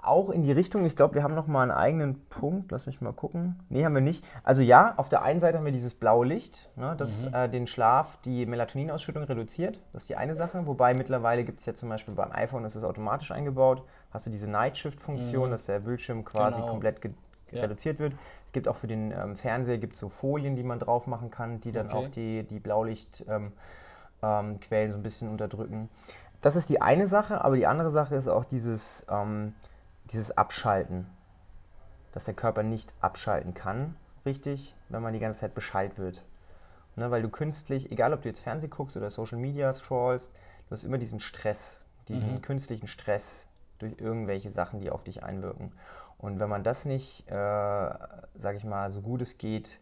[0.02, 0.84] auch in die Richtung.
[0.84, 2.72] Ich glaube, wir haben noch mal einen eigenen Punkt.
[2.72, 3.60] Lass mich mal gucken.
[3.68, 4.24] Nee, haben wir nicht.
[4.42, 7.34] Also ja, auf der einen Seite haben wir dieses blaue Licht, ne, das Mhm.
[7.34, 9.80] äh, den Schlaf, die Melatoninausschüttung reduziert.
[9.92, 10.66] Das ist die eine Sache.
[10.66, 14.30] Wobei mittlerweile gibt es ja zum Beispiel beim iPhone, das ist automatisch eingebaut, hast du
[14.30, 16.60] diese Night Shift-Funktion, dass der Bildschirm quasi Mhm.
[16.62, 16.70] Genau.
[16.72, 17.00] komplett
[17.52, 17.62] Ja.
[17.62, 18.14] reduziert wird.
[18.46, 21.60] Es gibt auch für den ähm, Fernseher gibt's so Folien, die man drauf machen kann,
[21.60, 21.96] die dann Okay.
[21.96, 23.52] auch die, die Blaulichtquellen
[24.22, 25.88] ähm, ähm, so ein bisschen unterdrücken.
[26.40, 29.54] Das ist die eine Sache, aber die andere Sache ist auch dieses, ähm,
[30.12, 31.06] dieses Abschalten.
[32.12, 33.96] Dass der Körper nicht abschalten kann,
[34.26, 36.24] richtig, wenn man die ganze Zeit beschallt wird.
[36.94, 40.30] Ne, weil du künstlich, egal ob du jetzt Fernsehen guckst oder Social Media scrollst,
[40.68, 42.42] du hast immer diesen Stress, diesen Mhm.
[42.42, 43.46] künstlichen Stress
[43.78, 45.72] durch irgendwelche Sachen, die auf dich einwirken.
[46.18, 47.32] Und wenn man das nicht, äh,
[48.34, 49.80] sag ich mal, so gut es geht,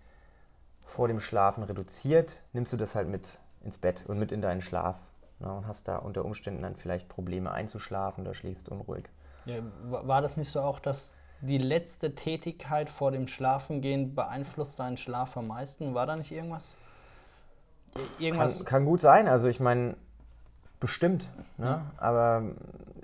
[0.84, 4.62] vor dem Schlafen reduziert, nimmst du das halt mit ins Bett und mit in deinen
[4.62, 4.96] Schlaf.
[5.40, 9.04] Ne, und hast da unter Umständen dann vielleicht Probleme einzuschlafen oder schläfst unruhig.
[9.46, 14.78] Ja, wa- war das nicht so auch, dass die letzte Tätigkeit vor dem Schlafengehen beeinflusst
[14.78, 15.94] deinen Schlaf am meisten?
[15.94, 16.74] War da nicht irgendwas?
[17.94, 18.64] Ir- Kann, Irgendwas?
[18.64, 19.96] kann gut sein, also ich meine,
[20.80, 21.26] bestimmt.
[21.58, 21.82] Ne?
[21.98, 22.42] Aber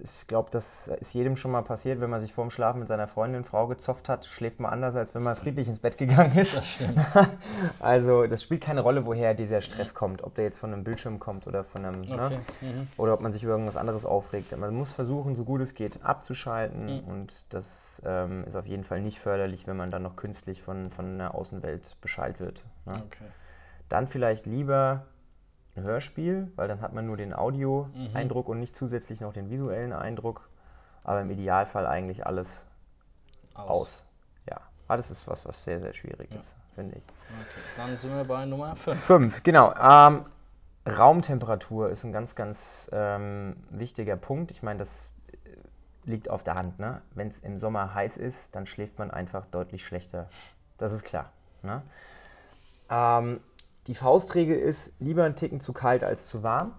[0.03, 3.07] ich glaube, das ist jedem schon mal passiert, wenn man sich vorm Schlafen mit seiner
[3.07, 6.57] Freundin, Frau gezofft hat, schläft man anders, als wenn man friedlich ins Bett gegangen ist.
[6.57, 6.99] Das stimmt.
[7.81, 11.19] Also das spielt keine Rolle, woher dieser Stress kommt, ob der jetzt von einem Bildschirm
[11.19, 12.17] kommt oder von einem, Okay.
[12.17, 12.41] ne?
[12.61, 12.89] Mhm.
[12.97, 14.57] oder ob man sich über irgendwas anderes aufregt.
[14.57, 17.01] Man muss versuchen, so gut es geht, abzuschalten Mhm.
[17.09, 20.91] und das ähm, ist auf jeden Fall nicht förderlich, wenn man dann noch künstlich von,
[20.91, 22.63] von der Außenwelt Bescheid wird.
[22.87, 22.95] Ne?
[23.07, 23.25] Okay.
[23.89, 25.05] Dann vielleicht lieber
[25.77, 29.93] ein Hörspiel, weil dann hat man nur den Audio-Eindruck und nicht zusätzlich noch den visuellen
[29.93, 30.49] Eindruck.
[31.05, 32.65] Aber im Idealfall eigentlich alles
[33.55, 34.05] aus.
[34.49, 36.39] Ja, aber das ist was, was sehr, sehr schwierig Ja.
[36.41, 37.03] ist, finde ich.
[37.03, 37.61] Okay.
[37.77, 39.01] Dann sind wir bei Nummer 5.
[39.05, 39.73] Fünf, genau.
[39.75, 40.25] Ähm,
[40.87, 44.51] Raumtemperatur ist ein ganz, ganz ähm, wichtiger Punkt.
[44.51, 45.35] Ich meine, das äh,
[46.09, 46.79] liegt auf der Hand.
[46.79, 47.03] Ne?
[47.15, 50.29] Wenn es im Sommer heiß ist, dann schläft man einfach deutlich schlechter.
[50.79, 51.31] Das ist klar.
[51.63, 51.83] Ne?
[52.91, 53.41] Ähm,
[53.87, 56.73] die Faustregel ist lieber ein Ticken zu kalt als zu warm.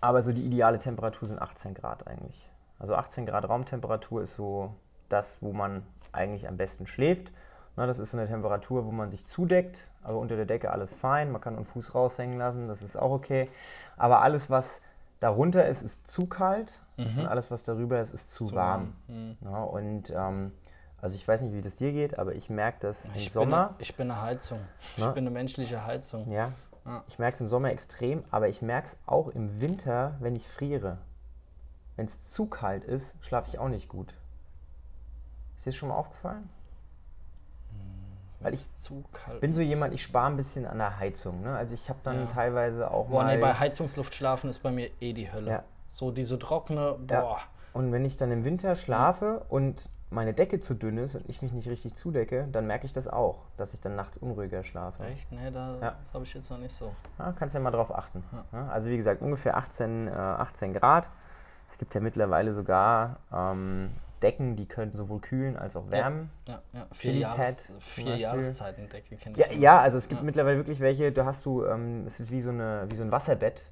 [0.00, 2.48] Aber so die ideale Temperatur sind 18 Grad eigentlich.
[2.78, 4.74] Also 18 Grad Raumtemperatur ist so
[5.08, 7.32] das, wo man eigentlich am besten schläft.
[7.76, 10.94] Na, das ist so eine Temperatur, wo man sich zudeckt, aber unter der Decke alles
[10.94, 11.30] fein.
[11.32, 13.48] Man kann einen Fuß raushängen lassen, das ist auch okay.
[13.96, 14.80] Aber alles, was
[15.20, 16.80] darunter ist, ist zu kalt
[17.18, 18.92] und alles, was darüber ist, ist zu, Zu warm.
[19.06, 19.36] warm, mhm.
[19.42, 20.52] Ja, und ähm,
[21.00, 23.68] also ich weiß nicht, wie das dir geht, aber ich merke das im Ich Sommer.
[23.68, 24.60] Bin, ich bin eine Heizung.
[24.96, 25.12] Ich Ne?
[25.12, 26.30] bin eine menschliche Heizung.
[26.30, 26.52] Ja.
[26.84, 27.04] Ja.
[27.08, 30.48] Ich merke es im Sommer extrem, aber ich merke es auch im Winter, wenn ich
[30.48, 30.98] friere.
[31.96, 34.14] Wenn es zu kalt ist, schlafe ich auch nicht gut.
[35.56, 36.48] Ist dir das schon mal aufgefallen?
[38.40, 39.40] Weil ich zu kalt.
[39.40, 41.42] bin so jemand, ich spare ein bisschen an der Heizung.
[41.42, 41.56] Ne?
[41.56, 42.26] Also ich habe dann Ja.
[42.26, 43.34] teilweise auch Boah, mal...
[43.34, 45.50] nee, bei Heizungsluft schlafen ist bei mir eh die Hölle.
[45.50, 45.62] Ja.
[45.90, 47.20] So diese trockene, Ja.
[47.20, 47.40] boah.
[47.72, 51.42] Und wenn ich dann im Winter schlafe und meine Decke zu dünn ist und ich
[51.42, 55.04] mich nicht richtig zudecke, dann merke ich das auch, dass ich dann nachts unruhiger schlafe.
[55.04, 55.30] Echt?
[55.30, 55.96] Nee, da, Ja.
[56.04, 56.94] das habe ich jetzt noch nicht so.
[57.18, 58.24] Ja, kannst ja mal drauf achten.
[58.52, 61.08] Ja, also wie gesagt, ungefähr 18, äh, 18 Grad.
[61.68, 63.90] Es gibt ja mittlerweile sogar ähm,
[64.22, 66.30] Decken, die können sowohl kühlen als auch wärmen.
[66.46, 66.86] Ja, ja.
[66.92, 68.16] Vier, Chili Jahres, vier.
[68.16, 69.46] Jahreszeiten Decke kenne ich.
[69.46, 70.24] Ja, ja, also es gibt Ja.
[70.24, 73.12] mittlerweile wirklich welche, da hast du, ähm, es ist wie so, eine, wie so ein
[73.12, 73.66] Wasserbett.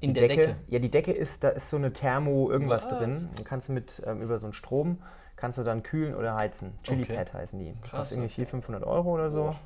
[0.00, 0.56] In Die der Decke.
[0.68, 2.98] Ja, die Decke ist, da ist so eine Thermo irgendwas Was?
[2.98, 3.30] drin.
[3.36, 5.02] Du kannst mit ähm, über so einen Strom,
[5.36, 6.78] kannst du dann kühlen oder heizen.
[6.82, 7.16] Chili Okay.
[7.16, 7.74] Pad heißen die.
[7.82, 8.46] Krass, Kostet irgendwie okay.
[8.46, 9.44] 400, 500 Euro oder so.
[9.44, 9.60] Boah.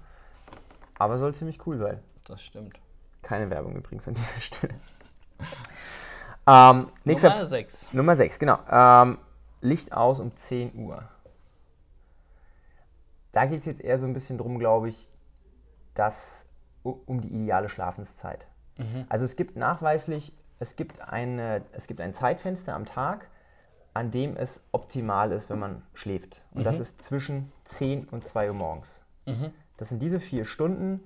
[0.98, 2.00] Aber soll ziemlich cool sein.
[2.24, 2.78] Das stimmt.
[3.22, 4.74] Keine Werbung übrigens an dieser Stelle.
[6.46, 7.88] ähm, Nummer 6.
[7.92, 8.58] Nummer 6, genau.
[8.70, 9.18] Ähm,
[9.60, 11.02] Licht aus um 10 Uhr.
[13.32, 15.08] Da geht es jetzt eher so ein bisschen drum, glaube ich,
[15.94, 16.46] dass,
[16.82, 18.46] um die ideale Schlafenszeit.
[19.10, 23.28] Also es gibt nachweislich, es gibt, eine, es gibt ein Zeitfenster am Tag,
[23.94, 26.42] an dem es optimal ist, wenn man schläft.
[26.52, 29.02] Und das ist zwischen 10 und 2 Uhr morgens.
[29.76, 31.00] Das sind diese vier Stunden,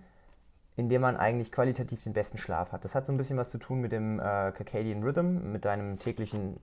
[0.76, 2.84] in denen man eigentlich qualitativ den besten Schlaf hat.
[2.84, 5.98] Das hat so ein bisschen was zu tun mit dem äh, Circadian Rhythm, mit deinem
[5.98, 6.58] täglichen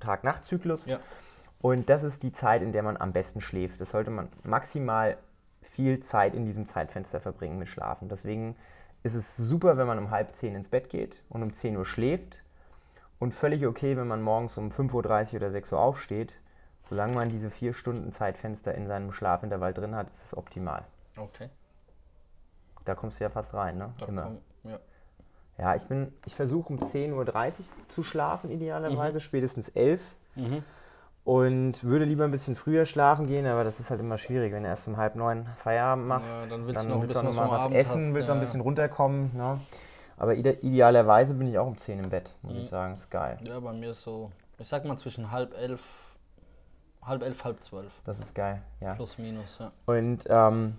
[0.00, 0.86] Tag-Nacht-Zyklus.
[0.86, 1.00] Ja.
[1.60, 3.80] Und das ist die Zeit, in der man am besten schläft.
[3.80, 5.18] Das sollte man maximal
[5.60, 8.08] viel Zeit in diesem Zeitfenster verbringen mit Schlafen.
[8.08, 8.56] Deswegen
[9.02, 11.84] ist es super, wenn man um halb zehn ins Bett geht und um 10 Uhr
[11.84, 12.42] schläft.
[13.18, 16.34] Und völlig okay, wenn man morgens um 5.30 Uhr oder 6 Uhr aufsteht.
[16.88, 20.84] Solange man diese vier Stunden Zeitfenster in seinem Schlafintervall drin hat, ist es optimal.
[21.18, 21.50] Okay.
[22.84, 23.92] Da kommst du ja fast rein, ne?
[23.98, 24.22] Da Immer.
[24.22, 24.78] komm, ja.
[25.58, 28.56] Ja, ich bin, ich versuche um 10.30 Uhr zu schlafen, Mhm.
[28.56, 30.00] idealerweise, spätestens 11
[31.24, 34.62] Und würde lieber ein bisschen früher schlafen gehen, aber das ist halt immer schwierig, wenn
[34.62, 36.44] du erst um halb neun Feierabend machst.
[36.44, 38.38] Ja, dann willst du noch auch bisschen was mal was essen, hast, willst auch ein
[38.38, 38.44] ja.
[38.44, 39.36] bisschen runterkommen.
[39.36, 39.60] Ne?
[40.18, 42.58] Aber ide idealerweise bin ich auch um 10 im Bett, muss Mhm.
[42.60, 42.94] ich sagen.
[42.94, 43.38] Ist geil.
[43.42, 45.80] ja, bei mir ist so, ich sag mal zwischen halb elf,
[47.02, 47.92] halb elf, halb zwölf.
[48.04, 48.94] Das ist geil, ja.
[48.94, 49.70] Plus, minus, ja.
[49.86, 50.78] Und ähm,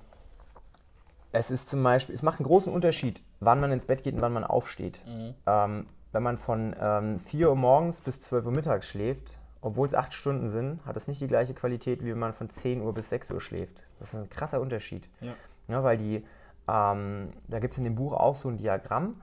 [1.32, 4.22] es ist zum Beispiel, es macht einen großen Unterschied, wann man ins Bett geht und
[4.22, 5.00] wann man aufsteht.
[5.08, 5.36] Mhm.
[5.46, 9.94] Ähm, wenn man von ähm, 4 Uhr morgens bis 12 Uhr mittags schläft obwohl es
[9.94, 12.94] acht Stunden sind, hat es nicht die gleiche Qualität, wie wenn man von 10 Uhr
[12.94, 13.84] bis 6 Uhr schläft.
[14.00, 15.10] Das ist ein krasser Unterschied.
[15.20, 15.34] Ja.
[15.68, 16.26] Ja, weil die,
[16.70, 19.20] ähm, da gibt es in dem Buch auch so ein Diagramm,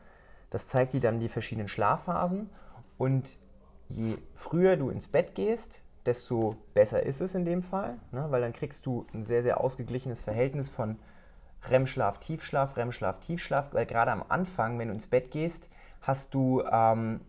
[0.51, 2.51] das zeigt dir dann die verschiedenen Schlafphasen.
[2.99, 3.39] Und
[3.89, 8.27] je früher du ins Bett gehst, desto besser ist es in dem Fall, ne?
[8.31, 10.99] weil dann kriegst du ein sehr, sehr ausgeglichenes Verhältnis von
[11.69, 15.69] REM-Schlaf, Tiefschlaf, REM-Schlaf, Tiefschlaf, weil gerade am Anfang, wenn du ins Bett gehst,
[16.01, 17.21] hast du ähm,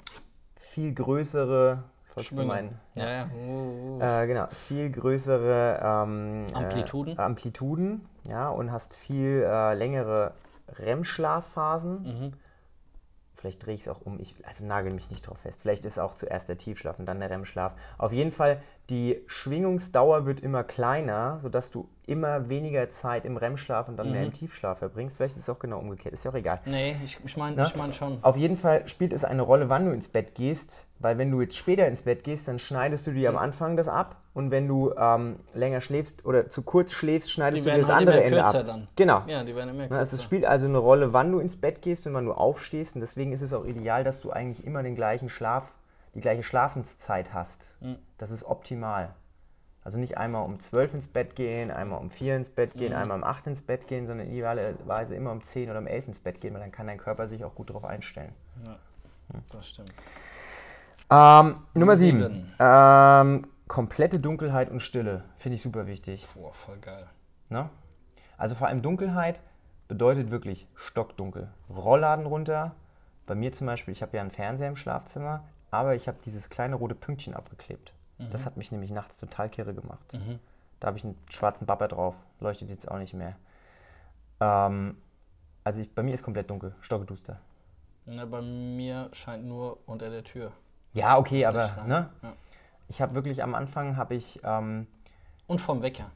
[0.56, 1.84] viel größere,
[2.45, 2.80] meinen?
[2.95, 3.30] Ja, ja.
[3.36, 3.99] Uh.
[3.99, 7.17] Äh, genau, viel größere ähm, Amplituden.
[7.17, 10.34] Äh, Amplituden, ja, und hast viel äh, längere
[10.80, 12.03] REM-Schlafphasen.
[12.03, 12.34] Mhm.
[13.47, 15.62] Vielleicht drehe ich es auch um, ich also nagel mich nicht drauf fest.
[15.62, 17.75] Vielleicht ist auch zuerst der Tiefschlaf und dann der REM-Schlaf.
[17.97, 23.89] Auf jeden Fall, die Schwingungsdauer wird immer kleiner, sodass du immer weniger Zeit im REM-Schlaf
[23.89, 25.17] und dann mehr im Tiefschlaf verbringst.
[25.17, 26.62] Vielleicht ist es auch genau umgekehrt, ist ja auch egal.
[26.65, 27.63] Nee, ich, ich meine Ne?
[27.67, 28.19] ich mein schon.
[28.21, 31.41] Auf jeden Fall spielt es eine Rolle, wann du ins Bett gehst, weil wenn du
[31.41, 34.69] jetzt später ins Bett gehst, dann schneidest du dir am Anfang das ab und wenn
[34.69, 38.17] du ähm, länger schläfst oder zu kurz schläfst, schneidest Die du dir das halt andere
[38.19, 38.52] immer Ende ab.
[38.52, 38.88] kürzer dann.
[38.95, 39.23] Genau.
[39.28, 40.00] Ja, die werden immer Ne, kürzer.
[40.00, 42.95] Also es spielt also eine Rolle, wann du ins Bett gehst und wann du aufstehst
[42.95, 45.73] und deswegen ist es auch ideal, dass du eigentlich immer den gleichen Schlaf,
[46.17, 47.73] die gleiche Schlafenszeit hast.
[47.80, 47.97] Mhm.
[48.17, 49.13] Das ist optimal.
[49.84, 52.80] Also nicht einmal um 12 ins Bett gehen, einmal um 4 ins Bett Mhm.
[52.80, 56.08] gehen, einmal um 8 ins Bett gehen, sondern idealerweise immer um 10 oder um 11
[56.08, 58.34] ins Bett gehen, weil dann kann dein Körper sich auch gut darauf einstellen.
[59.51, 59.93] das stimmt.
[61.12, 62.21] Ähm, Nummer 7.
[62.23, 62.53] Sieben.
[62.60, 65.23] Ähm, komplette Dunkelheit und Stille.
[65.38, 66.27] Finde ich super wichtig.
[66.34, 67.08] Boah, voll geil.
[67.49, 67.69] Ne?
[68.38, 69.39] Also vor allem Dunkelheit
[69.88, 71.49] bedeutet wirklich stockdunkel.
[71.69, 72.73] Rollladen runter.
[73.25, 76.49] Bei mir zum Beispiel, ich habe ja einen Fernseher im Schlafzimmer, aber ich habe dieses
[76.49, 77.93] kleine rote Pünktchen abgeklebt.
[78.32, 80.13] Das hat mich nämlich nachts total kirre gemacht.
[80.80, 82.15] Da habe ich einen schwarzen Bapper drauf.
[82.39, 83.36] Leuchtet jetzt auch nicht mehr.
[84.39, 84.97] Ähm,
[85.63, 87.39] also ich, bei mir ist komplett dunkel, stockduster.
[88.06, 90.51] Na, bei mir scheint nur unter der Tür.
[90.93, 92.10] Ja, okay, das aber ne?
[92.23, 92.34] Ja.
[92.88, 94.88] ich habe wirklich am Anfang habe ich ähm,
[95.47, 96.10] Und vom Wecker.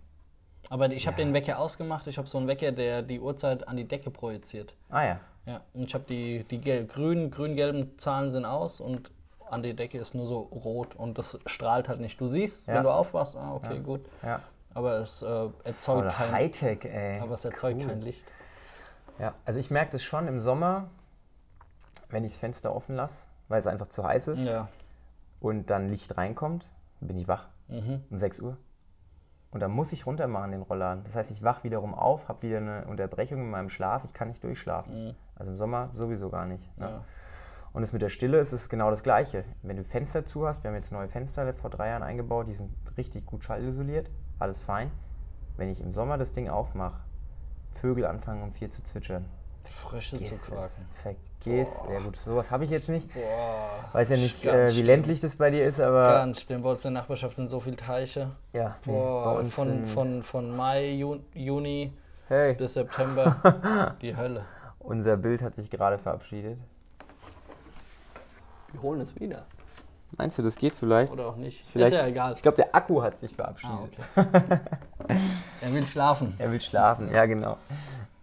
[0.69, 2.07] Aber ich habe den Wecker ausgemacht.
[2.07, 4.73] Ich habe so einen Wecker, der die Uhrzeit an die Decke projiziert.
[4.89, 9.11] ah ja, Ja, und ich habe die, die grünen, grün-gelben Zahlen sind aus und
[9.51, 12.19] an die Decke ist nur so rot und das strahlt halt nicht.
[12.19, 12.75] Du siehst, Ja.
[12.75, 14.01] wenn du aufwachst, ah, okay, gut.
[14.23, 14.39] ja.
[14.73, 15.25] Aber es äh,
[15.65, 17.19] erzeugt Voll kein, Hightech, ey.
[17.19, 18.25] aber es erzeugt kein Licht.
[19.19, 20.87] Ja, also ich merke das schon im Sommer,
[22.09, 24.69] wenn ich das Fenster offen lasse, weil es einfach zu heiß ist Ja.
[25.41, 26.65] und dann Licht reinkommt,
[27.01, 28.03] bin ich wach Mhm.
[28.09, 28.57] um 6 Uhr.
[29.51, 31.03] Und dann muss ich runter machen den Rollladen.
[31.03, 34.29] Das heißt, ich wach wiederum auf, habe wieder eine Unterbrechung in meinem Schlaf, ich kann
[34.29, 35.13] nicht durchschlafen.
[35.35, 36.63] Also im Sommer sowieso gar nicht.
[36.77, 36.85] Ne?
[36.85, 37.03] Ja.
[37.73, 39.45] Und das mit der Stille ist es genau das Gleiche.
[39.61, 42.53] Wenn du Fenster zu hast, wir haben jetzt neue Fenster vor drei Jahren eingebaut, die
[42.53, 44.91] sind richtig gut schallisoliert, alles fein.
[45.57, 46.99] Wenn ich im Sommer das Ding aufmache,
[47.75, 49.25] Vögel anfangen um vier zu zwitschern.
[49.63, 50.85] Frösche zu quaken.
[50.91, 51.69] Vergiss.
[51.89, 53.13] Ja gut, sowas habe ich jetzt nicht.
[53.13, 53.69] Boah.
[53.93, 54.85] Weiß ja nicht, äh, wie schlimm.
[54.85, 56.61] ländlich das bei dir ist, aber Ganz schlimm.
[56.61, 58.31] Bei uns in der Nachbarschaft sind so viele Teiche.
[58.53, 61.93] ja, Boah, von, von, von Mai, Jun, Juni
[62.27, 64.43] hey, bis September die Hölle.
[64.79, 66.57] unser Bild hat sich gerade verabschiedet.
[68.71, 69.45] Wir holen es wieder.
[70.17, 71.11] Meinst du, das geht so leicht?
[71.11, 71.65] Oder auch nicht.
[71.67, 72.33] Vielleicht- Ist ja egal.
[72.33, 73.75] Ich glaube, der Akku hat sich verabschiedet.
[74.15, 74.59] Ah, okay.
[75.61, 76.33] er will schlafen.
[76.37, 77.57] Er will schlafen, ja genau.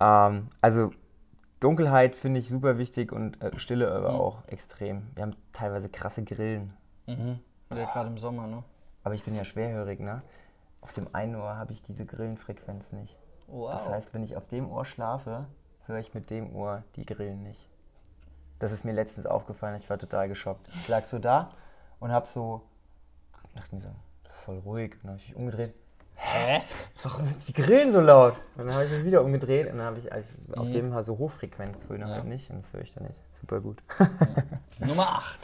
[0.00, 0.90] Ähm, also
[1.60, 4.20] Dunkelheit finde ich super wichtig und äh, Stille aber Mhm.
[4.20, 5.08] auch extrem.
[5.14, 6.74] Wir haben teilweise krasse Grillen,
[7.06, 7.38] Mhm.
[7.74, 8.62] Ja, gerade im Sommer, ne?
[9.02, 10.22] aber ich bin ja schwerhörig, ne?
[10.82, 13.18] Auf dem einen Ohr habe ich diese Grillenfrequenz nicht.
[13.46, 13.72] Wow.
[13.72, 15.46] Das heißt, wenn ich auf dem Ohr schlafe,
[15.86, 17.67] höre ich mit dem Ohr die Grillen nicht.
[18.58, 20.68] Das ist mir letztens aufgefallen, ich war total geschockt.
[20.74, 21.50] Ich lag so da
[22.00, 22.62] und habe so,
[23.54, 23.88] dachte mir so,
[24.44, 24.94] voll ruhig.
[24.94, 25.74] Und dann habe ich mich umgedreht.
[26.16, 26.62] Hä?
[27.04, 28.34] Warum sind die Grillen so laut?
[28.56, 31.06] Und dann habe ich mich wieder umgedreht und dann habe ich also auf dem halt
[31.06, 32.10] so Hochfrequenztöne Mhm.
[32.10, 32.16] Ja.
[32.16, 33.18] halt nicht und das höre ich dann nicht.
[33.40, 33.80] Super gut.
[34.80, 35.38] Nummer 8.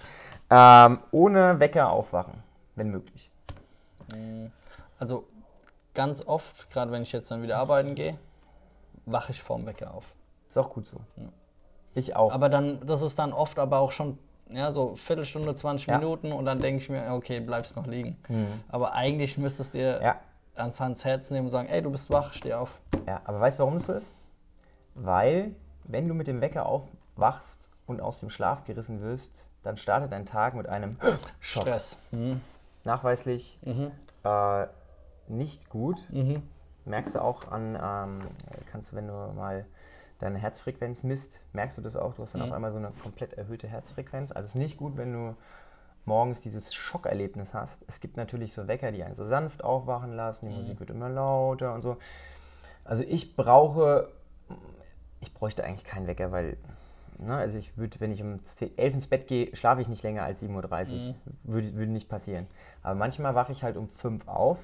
[0.51, 2.43] ähm, ohne Wecker aufwachen,
[2.75, 3.31] wenn möglich.
[4.99, 5.27] Also
[5.95, 8.19] ganz oft, gerade wenn ich jetzt dann wieder arbeiten gehe,
[9.07, 10.13] wache ich vorm Wecker auf.
[10.49, 10.99] Ist auch gut so.
[11.95, 12.33] Ich auch.
[12.33, 15.99] Aber dann, das ist dann oft aber auch schon, ja, so Viertelstunde, 20 Ja.
[15.99, 18.17] Minuten und dann denke ich mir, okay, bleibst noch liegen.
[18.69, 20.17] Aber eigentlich müsstest du dir ja.
[20.57, 22.81] ans Hans Herz nehmen und sagen, ey, du bist wach, steh auf.
[23.07, 24.11] Ja, aber weißt du, warum es so ist?
[24.95, 25.55] Weil,
[25.85, 30.27] wenn du mit dem Wecker aufwachst und aus dem Schlaf gerissen wirst, dann startet dein
[30.27, 30.99] Tag mit einem
[31.41, 31.63] Schock.
[31.63, 31.97] Stress.
[32.11, 32.41] Mhm.
[32.85, 33.59] Nachweislich
[34.25, 34.67] äh,
[35.29, 35.97] nicht gut.
[36.11, 36.43] Mhm.
[36.85, 38.21] Merkst du auch an, ähm,
[38.71, 39.65] kannst du, wenn du mal
[40.25, 43.35] deine Herzfrequenz misst, merkst du das auch, du hast dann auf einmal so eine komplett
[43.35, 44.33] erhöhte Herzfrequenz.
[44.33, 45.37] Also es ist nicht gut, wenn du
[46.07, 47.83] morgens dieses Schockerlebnis hast.
[47.87, 51.09] Es gibt natürlich so Wecker, die einen so sanft aufwachen lassen, die Musik wird immer
[51.09, 51.97] lauter und so.
[52.85, 54.09] Also ich brauche,
[55.21, 56.57] ich bräuchte eigentlich keinen Wecker, weil
[57.19, 60.25] ne, also ich würde, wenn ich um 11 ins Bett gehe, schlafe ich nicht länger
[60.25, 60.99] als 7.30 Uhr.
[60.99, 61.15] Mhm.
[61.45, 62.47] Würde, würde nicht passieren.
[62.83, 64.59] Aber manchmal wache ich halt um 5 auf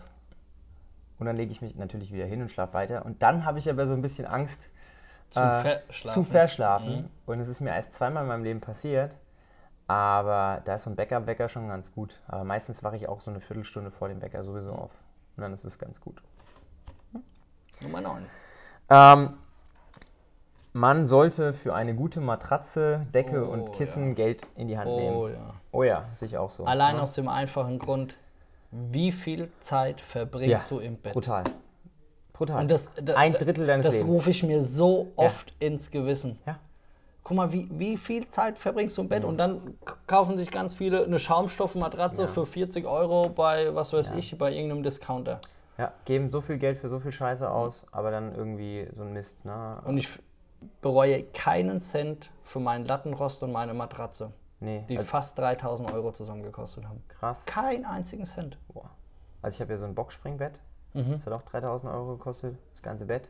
[1.18, 3.04] und dann lege ich mich natürlich wieder hin und schlafe weiter.
[3.04, 4.70] Und dann habe ich aber so ein bisschen Angst
[5.30, 6.24] Zum äh, Verschlafen.
[6.24, 6.96] zu verschlafen.
[6.96, 7.10] Mhm.
[7.26, 9.16] Und es ist mir erst zweimal in meinem Leben passiert.
[9.86, 12.20] Aber da ist so ein Backup-Wecker schon ganz gut.
[12.28, 14.92] Aber meistens wache ich auch so eine Viertelstunde vor dem Wecker sowieso auf.
[15.36, 16.22] Und dann ist es ganz gut.
[17.80, 18.26] Nummer 9.
[18.90, 19.34] Ähm,
[20.72, 25.26] man sollte für eine gute Matratze, Decke Oh, und Kissen Geld in die Hand Oh
[25.28, 25.34] nehmen.
[25.34, 25.54] ja.
[25.72, 26.64] Oh ja, sehe ich auch so.
[26.64, 27.02] Allein ja.
[27.02, 28.16] aus dem einfachen Grund,
[28.70, 31.12] wie viel Zeit verbringst ja, du im Bett?
[31.12, 31.44] Brutal.
[32.40, 32.62] Brutal.
[32.62, 34.10] Und das, da- Ein Drittel deines Das Lebens.
[34.10, 35.26] rufe ich mir so Ja.
[35.26, 36.38] oft ins Gewissen.
[36.46, 36.58] Ja.
[37.22, 39.24] Guck mal, wie, wie viel Zeit verbringst du im Bett?
[39.24, 39.74] Und dann
[40.06, 42.28] kaufen sich ganz viele eine Schaumstoffmatratze Ja.
[42.28, 45.38] für 40 Euro bei, was weiß ich, bei irgendeinem Discounter.
[45.76, 49.12] ja, geben so viel Geld für so viel Scheiße aus, aber dann irgendwie so ein
[49.12, 49.44] Mist.
[49.44, 49.76] Ne?
[49.84, 50.08] Und ich
[50.80, 56.12] bereue keinen Cent für meinen Lattenrost und meine Matratze, nee, die also, fast 3000 Euro
[56.12, 57.02] zusammen gekostet haben.
[57.08, 57.42] krass.
[57.44, 58.56] Keinen einzigen Cent.
[58.72, 58.90] Boah.
[59.42, 60.58] Also ich habe ja so ein Boxspringbett.
[60.94, 61.22] Mhm.
[61.24, 63.28] Das hat auch 3000 Euro gekostet, das ganze Bett.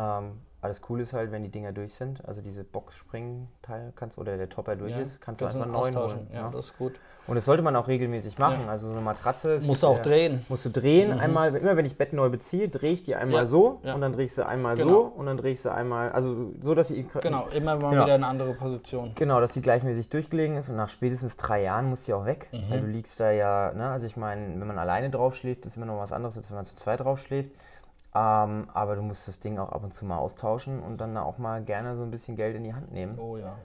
[0.00, 4.18] Ähm, aber das Coole ist halt, wenn die Dinger durch sind, also diese Boxspringteil kannst
[4.18, 6.26] oder der Topper durch ist, kannst du einfach einen neuen holen.
[6.32, 6.50] Ja, ne?
[6.52, 6.94] das ist gut.
[7.26, 8.68] Und das sollte man auch regelmäßig machen.
[8.68, 9.60] Also so eine Matratze.
[9.64, 10.44] Musst du auch ja- drehen.
[10.48, 11.12] Musst du drehen.
[11.18, 13.94] Einmal, immer wenn ich Bett neu beziehe, drehe ich die einmal Ja, so ja.
[13.94, 14.90] und dann drehe ich sie einmal Genau.
[14.90, 18.04] so und dann drehe ich sie einmal, also so, dass sie Genau, immer mal Genau.
[18.04, 19.12] wieder eine andere Position.
[19.14, 22.48] Genau, dass die gleichmäßig durchgelegen ist und nach spätestens drei Jahren muss die auch weg.
[22.52, 22.64] Mhm.
[22.70, 25.76] Weil du liegst da ja, ne, also ich meine, wenn man alleine drauf schläft, ist
[25.76, 27.50] immer noch was anderes, als wenn man zu zweit drauf schläft.
[28.14, 31.38] Ähm, aber du musst das Ding auch ab und zu mal austauschen und dann auch
[31.38, 33.18] mal gerne so ein bisschen Geld in die Hand nehmen.
[33.18, 33.56] Oh ja.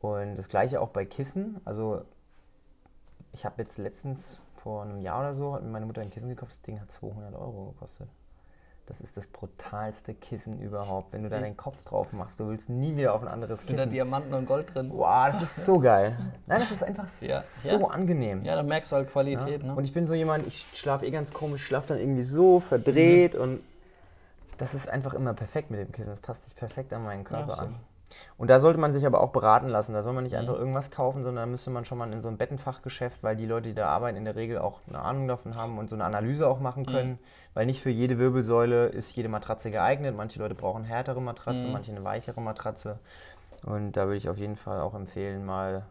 [0.00, 1.60] Und das gleiche auch bei Kissen.
[1.64, 2.02] Also
[3.32, 6.28] ich habe jetzt letztens vor einem Jahr oder so, hat mir meine Mutter ein Kissen
[6.28, 8.08] gekauft, das Ding hat 200 Euro gekostet.
[8.86, 11.14] Das ist das brutalste Kissen überhaupt.
[11.14, 13.78] Wenn du da deinen Kopf drauf machst, du willst nie wieder auf ein anderes Sind
[13.78, 13.94] da Kissen.
[13.94, 14.90] Diamanten und Gold drin?
[14.92, 16.18] Wow, das ist so geil.
[16.46, 17.86] Nein, das ist einfach Ja, so ja.
[17.86, 18.44] angenehm.
[18.44, 19.74] Ja, da merkst du halt Qualität, ne?
[19.74, 23.34] Und ich bin so jemand, ich schlafe eh ganz komisch, schlafe dann irgendwie so verdreht
[23.34, 23.60] und
[24.58, 26.10] das ist einfach immer perfekt mit dem Kissen.
[26.10, 27.62] Das passt sich perfekt an meinen Körper so.
[27.62, 27.74] an.
[28.36, 29.92] Und da sollte man sich aber auch beraten lassen.
[29.92, 30.24] Da soll man Mhm.
[30.24, 33.34] nicht einfach irgendwas kaufen, sondern da müsste man schon mal in so ein Bettenfachgeschäft, weil
[33.36, 35.96] die Leute, die da arbeiten, in der Regel auch eine Ahnung davon haben und so
[35.96, 36.62] eine Analyse auch Mhm.
[36.62, 37.18] machen können.
[37.54, 40.14] Weil nicht für jede Wirbelsäule ist jede Matratze geeignet.
[40.16, 41.72] Manche Leute brauchen härtere Matratze, Mhm.
[41.72, 42.98] manche eine weichere Matratze.
[43.64, 45.84] Und da würde ich auf jeden Fall auch empfehlen, mal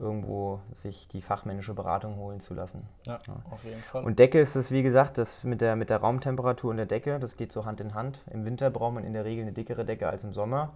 [0.00, 2.88] irgendwo sich die fachmännische Beratung holen zu lassen.
[3.06, 4.04] Ja, auf jeden Fall.
[4.04, 7.18] Und Decke ist es, wie gesagt, das mit der, mit der Raumtemperatur und der Decke,
[7.20, 8.20] das geht so Hand in Hand.
[8.30, 10.72] Im Winter braucht man in der Regel eine dickere Decke als im Sommer.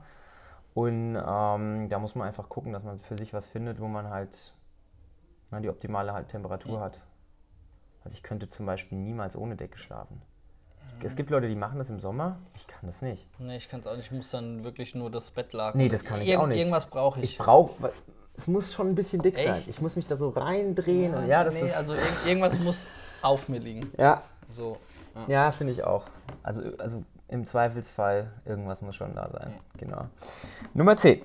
[0.75, 4.11] Und ähm, da muss man einfach gucken, dass man für sich was findet, wo man
[4.11, 4.55] halt
[5.51, 7.01] na, die optimale halt Temperatur hat.
[8.03, 10.21] Also ich könnte zum Beispiel niemals ohne Decke schlafen.
[11.03, 12.39] Es gibt Leute, die machen das im Sommer.
[12.55, 13.27] Ich kann das nicht.
[13.39, 14.07] nee, ich kann es auch nicht.
[14.07, 15.79] Ich muss dann wirklich nur das Bettlaken.
[15.79, 16.59] Nee, das kann ich auch nicht.
[16.59, 17.33] Irgendwas brauche ich.
[17.33, 17.93] Ich brauche,
[18.37, 19.55] es muss schon ein bisschen dick sein.
[19.55, 19.68] Echt?
[19.68, 22.90] Ich muss mich da so reindrehen und ja, das nee, ist, also irg irgendwas muss
[23.23, 23.90] auf mir liegen.
[23.97, 24.79] ja, So.
[25.14, 25.44] Ja.
[25.44, 26.05] Ja, finde ich auch.
[26.42, 29.55] Also, also im Zweifelsfall, irgendwas muss schon da sein.
[29.79, 30.07] Genau.
[30.75, 31.23] Nummer 10.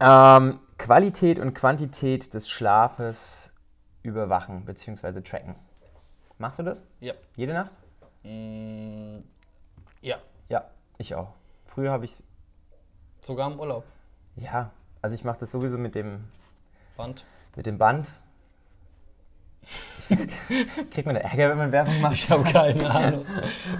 [0.00, 3.50] Ähm, Qualität und Quantität des Schlafes
[4.02, 5.20] überwachen bzw.
[5.22, 5.54] tracken.
[6.38, 6.82] Machst du das?
[7.00, 7.14] Ja.
[7.36, 7.70] Jede Nacht?
[8.24, 9.18] Mm,
[10.02, 10.16] ja.
[10.48, 10.64] Ja,
[10.98, 11.28] ich auch.
[11.66, 12.22] Früher habe ich,
[13.20, 13.84] Sogar im Urlaub.
[14.36, 14.70] ja,
[15.04, 16.24] also ich mache das sowieso mit dem,
[16.96, 17.26] Band.
[17.56, 18.10] mit dem Band.
[20.90, 22.14] Kriegt man da Ärger, wenn man Werbung macht?
[22.14, 23.26] Ich habe keine Ahnung.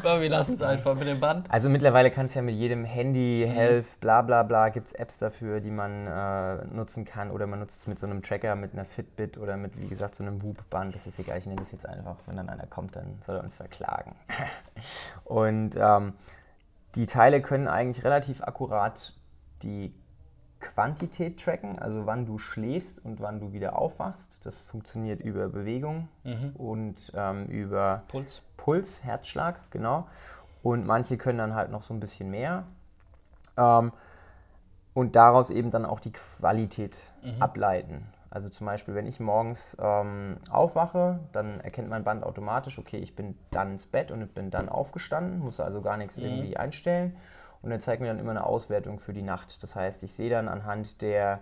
[0.03, 1.51] Aber wir lassen es einfach mit dem Band.
[1.51, 5.17] Also mittlerweile kannst du ja mit jedem Handy, Health, bla bla bla, gibt es Apps
[5.17, 7.31] dafür, die man äh, nutzen kann.
[7.31, 10.17] Oder man nutzt es mit so einem Tracker, mit einer Fitbit oder mit, wie gesagt,
[10.17, 10.95] so einem Whoop-Band.
[10.95, 12.17] Das ist egal, ich nenne das jetzt einfach.
[12.27, 14.15] Wenn dann einer kommt, dann soll er uns verklagen.
[15.25, 16.13] Und ähm,
[16.97, 19.15] die Teile können eigentlich relativ akkurat
[19.63, 19.95] die
[20.65, 24.45] Quantität tracken, also wann du schläfst und wann du wieder aufwachst.
[24.47, 26.09] Das funktioniert über Bewegung
[26.55, 28.43] und ähm, über Puls.
[28.57, 30.09] Puls, Herzschlag, genau.
[30.63, 32.65] Und manche können dann halt noch so ein bisschen mehr.
[33.59, 33.93] Ähm,
[34.95, 36.99] und daraus eben dann auch die Qualität
[37.41, 38.07] ableiten.
[38.31, 43.15] Also zum Beispiel, wenn ich morgens ähm, aufwache, dann erkennt mein Band automatisch, okay, ich
[43.15, 47.17] bin dann ins Bett und ich bin dann aufgestanden, muss also gar nichts irgendwie einstellen.
[47.65, 49.63] Und er zeigt mir dann immer eine Auswertung für die Nacht.
[49.63, 51.41] Das heißt, ich sehe dann anhand der,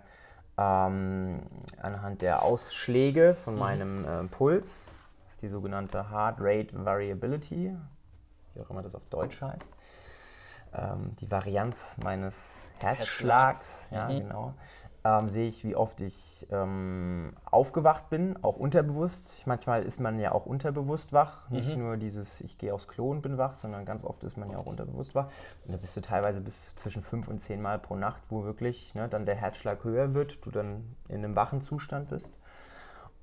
[0.57, 1.41] ähm,
[1.81, 4.89] anhand der Ausschläge von meinem äh, Puls,
[5.25, 7.75] das ist die sogenannte Heart Rate Variability,
[8.53, 9.69] wie auch immer das auf Deutsch heißt,
[10.75, 12.35] ähm, die Varianz meines
[12.79, 14.53] Herzschlags, ja, genau,
[15.05, 19.35] ähm, sehe ich, wie oft ich ähm, aufgewacht bin, auch unterbewusst.
[19.45, 21.49] Manchmal ist man ja auch unterbewusst wach.
[21.49, 24.49] Nicht nur dieses, ich gehe aufs Klo und bin wach, sondern ganz oft ist man
[24.49, 25.27] ja auch unterbewusst wach.
[25.65, 28.95] Und da bist du teilweise bis zwischen fünf und zehn Mal pro Nacht, wo wirklich
[28.95, 32.31] ne, dann der Herzschlag höher wird, du dann in einem wachen Zustand bist.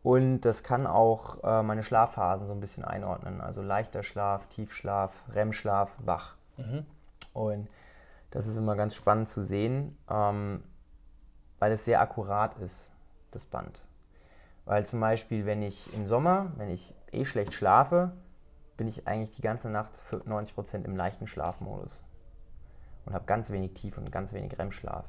[0.02, 3.40] Und das kann auch äh, meine Schlafphasen so ein bisschen einordnen.
[3.40, 6.36] Also leichter Schlaf, Tiefschlaf, REM-Schlaf, wach.
[7.32, 7.68] Und
[8.30, 10.62] das ist immer ganz spannend zu sehen, ähm,
[11.60, 12.90] weil es sehr akkurat ist,
[13.30, 13.86] das Band.
[14.64, 18.10] Weil zum Beispiel, wenn ich im Sommer, wenn ich eh schlecht schlafe,
[18.76, 21.92] bin ich eigentlich die ganze Nacht für 90% im leichten Schlafmodus.
[23.04, 25.04] Und habe ganz wenig Tief- und ganz wenig REM-Schlaf.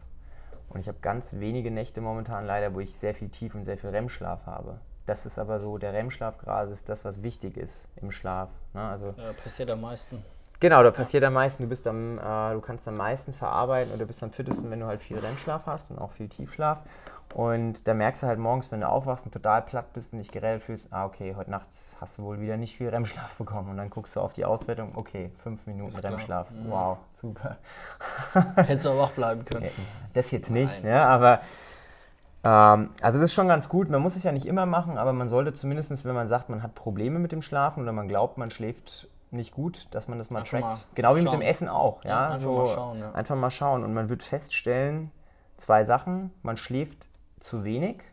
[0.70, 3.78] Und ich habe ganz wenige Nächte momentan leider, wo ich sehr viel Tief- und sehr
[3.78, 4.80] viel REM-Schlaf habe.
[5.06, 6.38] Das ist aber so, der REM-Schlaf
[6.72, 8.50] ist das, was wichtig ist im Schlaf.
[8.74, 8.82] Ne?
[8.82, 10.24] Also Ja, passiert am meisten.
[10.62, 11.64] Genau, da passiert am meisten.
[11.64, 14.86] Du bist am, äh, du kannst am meisten verarbeiten oder bist am fittesten, wenn du
[14.86, 16.78] halt viel REM-Schlaf hast und auch viel Tiefschlaf.
[17.34, 20.32] Und da merkst du halt morgens, wenn du aufwachst und total platt bist und dich
[20.32, 21.66] geredet fühlst, ah, okay, heute Nacht
[22.00, 23.72] hast du wohl wieder nicht viel REM-Schlaf bekommen.
[23.72, 25.96] Und dann guckst du auf die Auswertung, okay, fünf Minuten.
[25.96, 26.52] REM-Schlaf.
[26.52, 26.70] Mhm.
[26.70, 27.58] Wow, super.
[28.56, 29.68] Hättest du auch wach bleiben können.
[30.14, 30.94] Das jetzt nicht, Nein.
[30.94, 31.02] ne?
[31.02, 31.42] aber
[32.44, 33.90] ähm, also das ist schon ganz gut.
[33.90, 36.62] Man muss es ja nicht immer machen, aber man sollte zumindest, wenn man sagt, man
[36.62, 40.30] hat Probleme mit dem Schlafen oder man glaubt, man schläft nicht gut, dass man das
[40.30, 40.64] mal Einfach trackt.
[40.66, 42.04] mal genau wie mit dem Essen auch.
[42.04, 43.12] Ja, Ja, einfach so mal schauen, ja.
[43.14, 43.84] Einfach mal schauen.
[43.84, 45.12] Und man wird feststellen,
[45.58, 46.32] zwei Sachen.
[46.44, 47.08] Man schläft
[47.40, 48.04] zu wenig,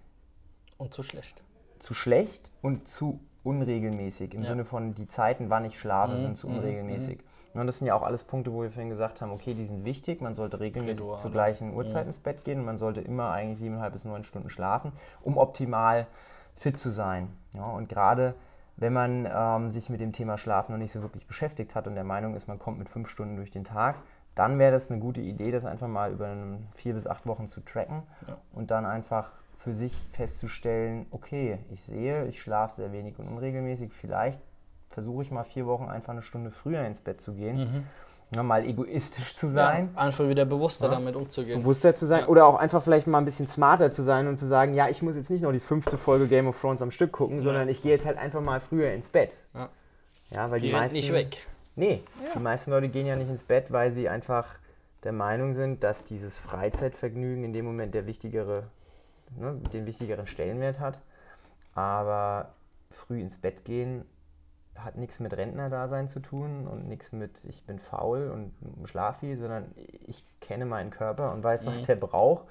[0.76, 1.42] Und zu schlecht.
[1.80, 4.34] zu schlecht und zu unregelmäßig.
[4.34, 4.48] Im Ja.
[4.48, 7.20] Sinne von, die Zeiten, wann ich schlafe, Mhm, sind zu mhm, unregelmäßig.
[7.54, 9.84] Und das sind ja auch alles Punkte, wo wir vorhin gesagt haben, okay, die sind
[9.84, 11.22] wichtig, man sollte regelmäßig Rituale.
[11.22, 12.10] zur gleichen Uhrzeit Mhm.
[12.10, 14.92] ins Bett gehen und man sollte immer eigentlich siebeneinhalb bis neun Stunden schlafen,
[15.22, 16.06] um optimal
[16.54, 17.28] fit zu sein.
[17.54, 18.34] Ja, und gerade
[18.78, 21.94] wenn man ähm, sich mit dem Thema Schlaf noch nicht so wirklich beschäftigt hat und
[21.94, 23.96] der Meinung ist, man kommt mit fünf Stunden durch den Tag,
[24.34, 26.32] dann wäre das eine gute Idee, das einfach mal über
[26.76, 28.36] vier bis acht Wochen zu tracken Ja.
[28.52, 33.92] und dann einfach für sich festzustellen, okay, ich sehe, ich schlafe sehr wenig und unregelmäßig,
[33.92, 34.40] vielleicht
[34.90, 37.84] versuche ich mal vier Wochen einfach eine Stunde früher ins Bett zu gehen,
[38.34, 40.92] ja, mal egoistisch zu sein, Ja, einfach wieder bewusster Ja.
[40.92, 41.60] damit umzugehen.
[41.60, 42.28] bewusster zu sein Ja.
[42.28, 45.00] oder auch einfach vielleicht mal ein bisschen smarter zu sein und zu sagen, ja, ich
[45.02, 47.82] muss jetzt nicht noch die fünfte Folge Game of Thrones am Stück gucken, sondern ich
[47.82, 49.36] gehe jetzt halt einfach mal früher ins Bett.
[49.54, 49.68] Ja.
[50.30, 51.46] Ja, weil die, Die meisten nicht weg.
[51.74, 52.02] Nee,
[52.34, 54.46] die meisten Leute gehen ja nicht ins Bett, weil sie einfach
[55.04, 58.64] der Meinung sind, dass dieses Freizeitvergnügen in dem Moment der wichtigere,
[59.38, 60.98] ne, den wichtigeren Stellenwert hat.
[61.74, 62.48] Aber
[62.90, 64.04] früh ins Bett gehen
[64.84, 69.36] hat nichts mit Rentnerdasein zu tun und nichts mit ich bin faul und schlaf viel,
[69.36, 69.64] sondern
[70.06, 71.86] ich kenne meinen Körper und weiß, was Mhm.
[71.86, 72.46] der braucht.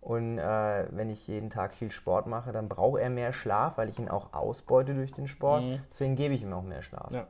[0.00, 3.88] Und äh, wenn ich jeden Tag viel Sport mache, dann braucht er mehr Schlaf, weil
[3.88, 5.62] ich ihn auch ausbeute durch den Sport.
[5.62, 5.80] Mhm.
[5.90, 7.10] Deswegen gebe ich ihm auch mehr Schlaf.
[7.12, 7.26] Ja.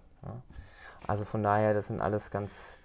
[1.06, 2.76] Also von daher, das sind alles ganz,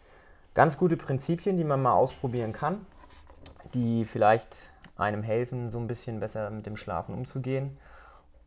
[0.53, 2.85] ganz gute Prinzipien, die man mal ausprobieren kann,
[3.73, 7.77] die vielleicht einem helfen, so ein bisschen besser mit dem Schlafen umzugehen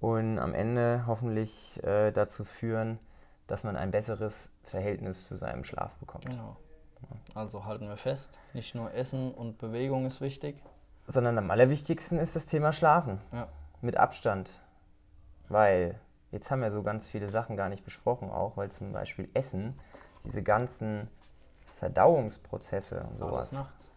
[0.04, 2.98] und am Ende hoffentlich äh, dazu führen,
[3.46, 6.26] dass man ein besseres Verhältnis zu seinem Schlaf bekommt.
[6.26, 6.56] Genau.
[7.34, 10.62] Also halten wir fest, nicht nur Essen und Bewegung ist wichtig.
[11.06, 13.18] Sondern am allerwichtigsten ist das Thema Schlafen.
[13.32, 13.48] Ja.
[13.80, 14.60] Mit Abstand.
[15.48, 15.98] Weil
[16.32, 19.78] jetzt haben wir so ganz viele Sachen gar nicht besprochen, auch weil zum Beispiel Essen,
[20.24, 21.08] diese ganzen
[21.78, 23.52] Verdauungsprozesse und sowas.
[23.52, 23.90] Alles nachts.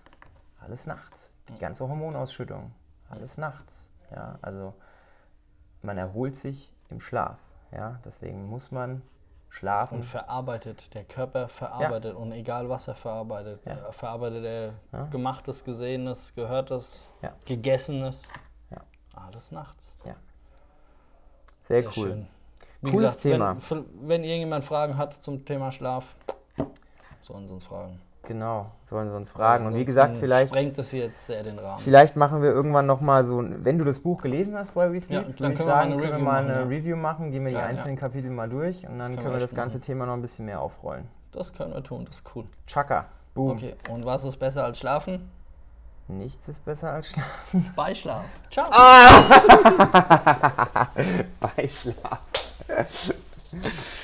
[0.61, 1.33] Alles nachts.
[1.49, 2.71] Die ganze Hormonausschüttung.
[3.09, 3.89] Alles nachts.
[4.11, 4.73] Ja, also
[5.81, 7.37] man erholt sich im Schlaf.
[7.71, 9.01] Ja, deswegen muss man
[9.49, 9.95] schlafen.
[9.99, 10.93] Und verarbeitet.
[10.93, 12.15] Der Körper verarbeitet.
[12.15, 13.61] Und egal was er verarbeitet.
[13.65, 13.73] Ja.
[13.73, 15.05] Er verarbeitet er Ja.
[15.05, 17.33] gemachtes, gesehenes, gehörtes, Ja.
[17.45, 18.23] gegessenes.
[18.69, 18.77] Ja.
[19.13, 19.93] Alles nachts.
[20.03, 20.15] Sehr,
[21.61, 21.91] Sehr cool.
[21.91, 22.27] schön.
[22.81, 23.57] Wie Cooles gesagt, Thema.
[23.69, 26.15] Wenn, wenn irgendjemand Fragen hat zum Thema Schlaf,
[27.21, 27.99] sollen sie uns fragen.
[28.27, 29.65] Genau, sollen sie uns fragen.
[29.65, 31.79] Und wie gesagt, vielleicht, sprengt das hier jetzt sehr den Rahmen.
[31.79, 34.99] vielleicht machen wir irgendwann nochmal so, ein- wenn du das Buch gelesen hast, Why We
[34.99, 36.59] Sleep, Ja, dann ich können wir mal sagen, eine können wir Review mal machen, eine
[36.59, 36.67] ja.
[36.67, 37.77] Review machen, gehen wir Klar, die ja.
[37.77, 39.85] einzelnen Kapitel mal durch und dann können können wir wir das ganze machen.
[39.85, 41.07] Thema noch ein bisschen mehr aufrollen.
[41.31, 42.43] Das können wir tun, das ist cool.
[42.67, 43.51] Chaka, boom.
[43.51, 45.31] Okay, und was ist besser als schlafen?
[46.09, 47.71] Nichts ist besser als Schlafen.
[47.77, 48.23] Beischlaf.
[48.49, 48.67] Ciao.
[48.71, 49.23] Ah!
[51.39, 52.19] Bei Schlaf.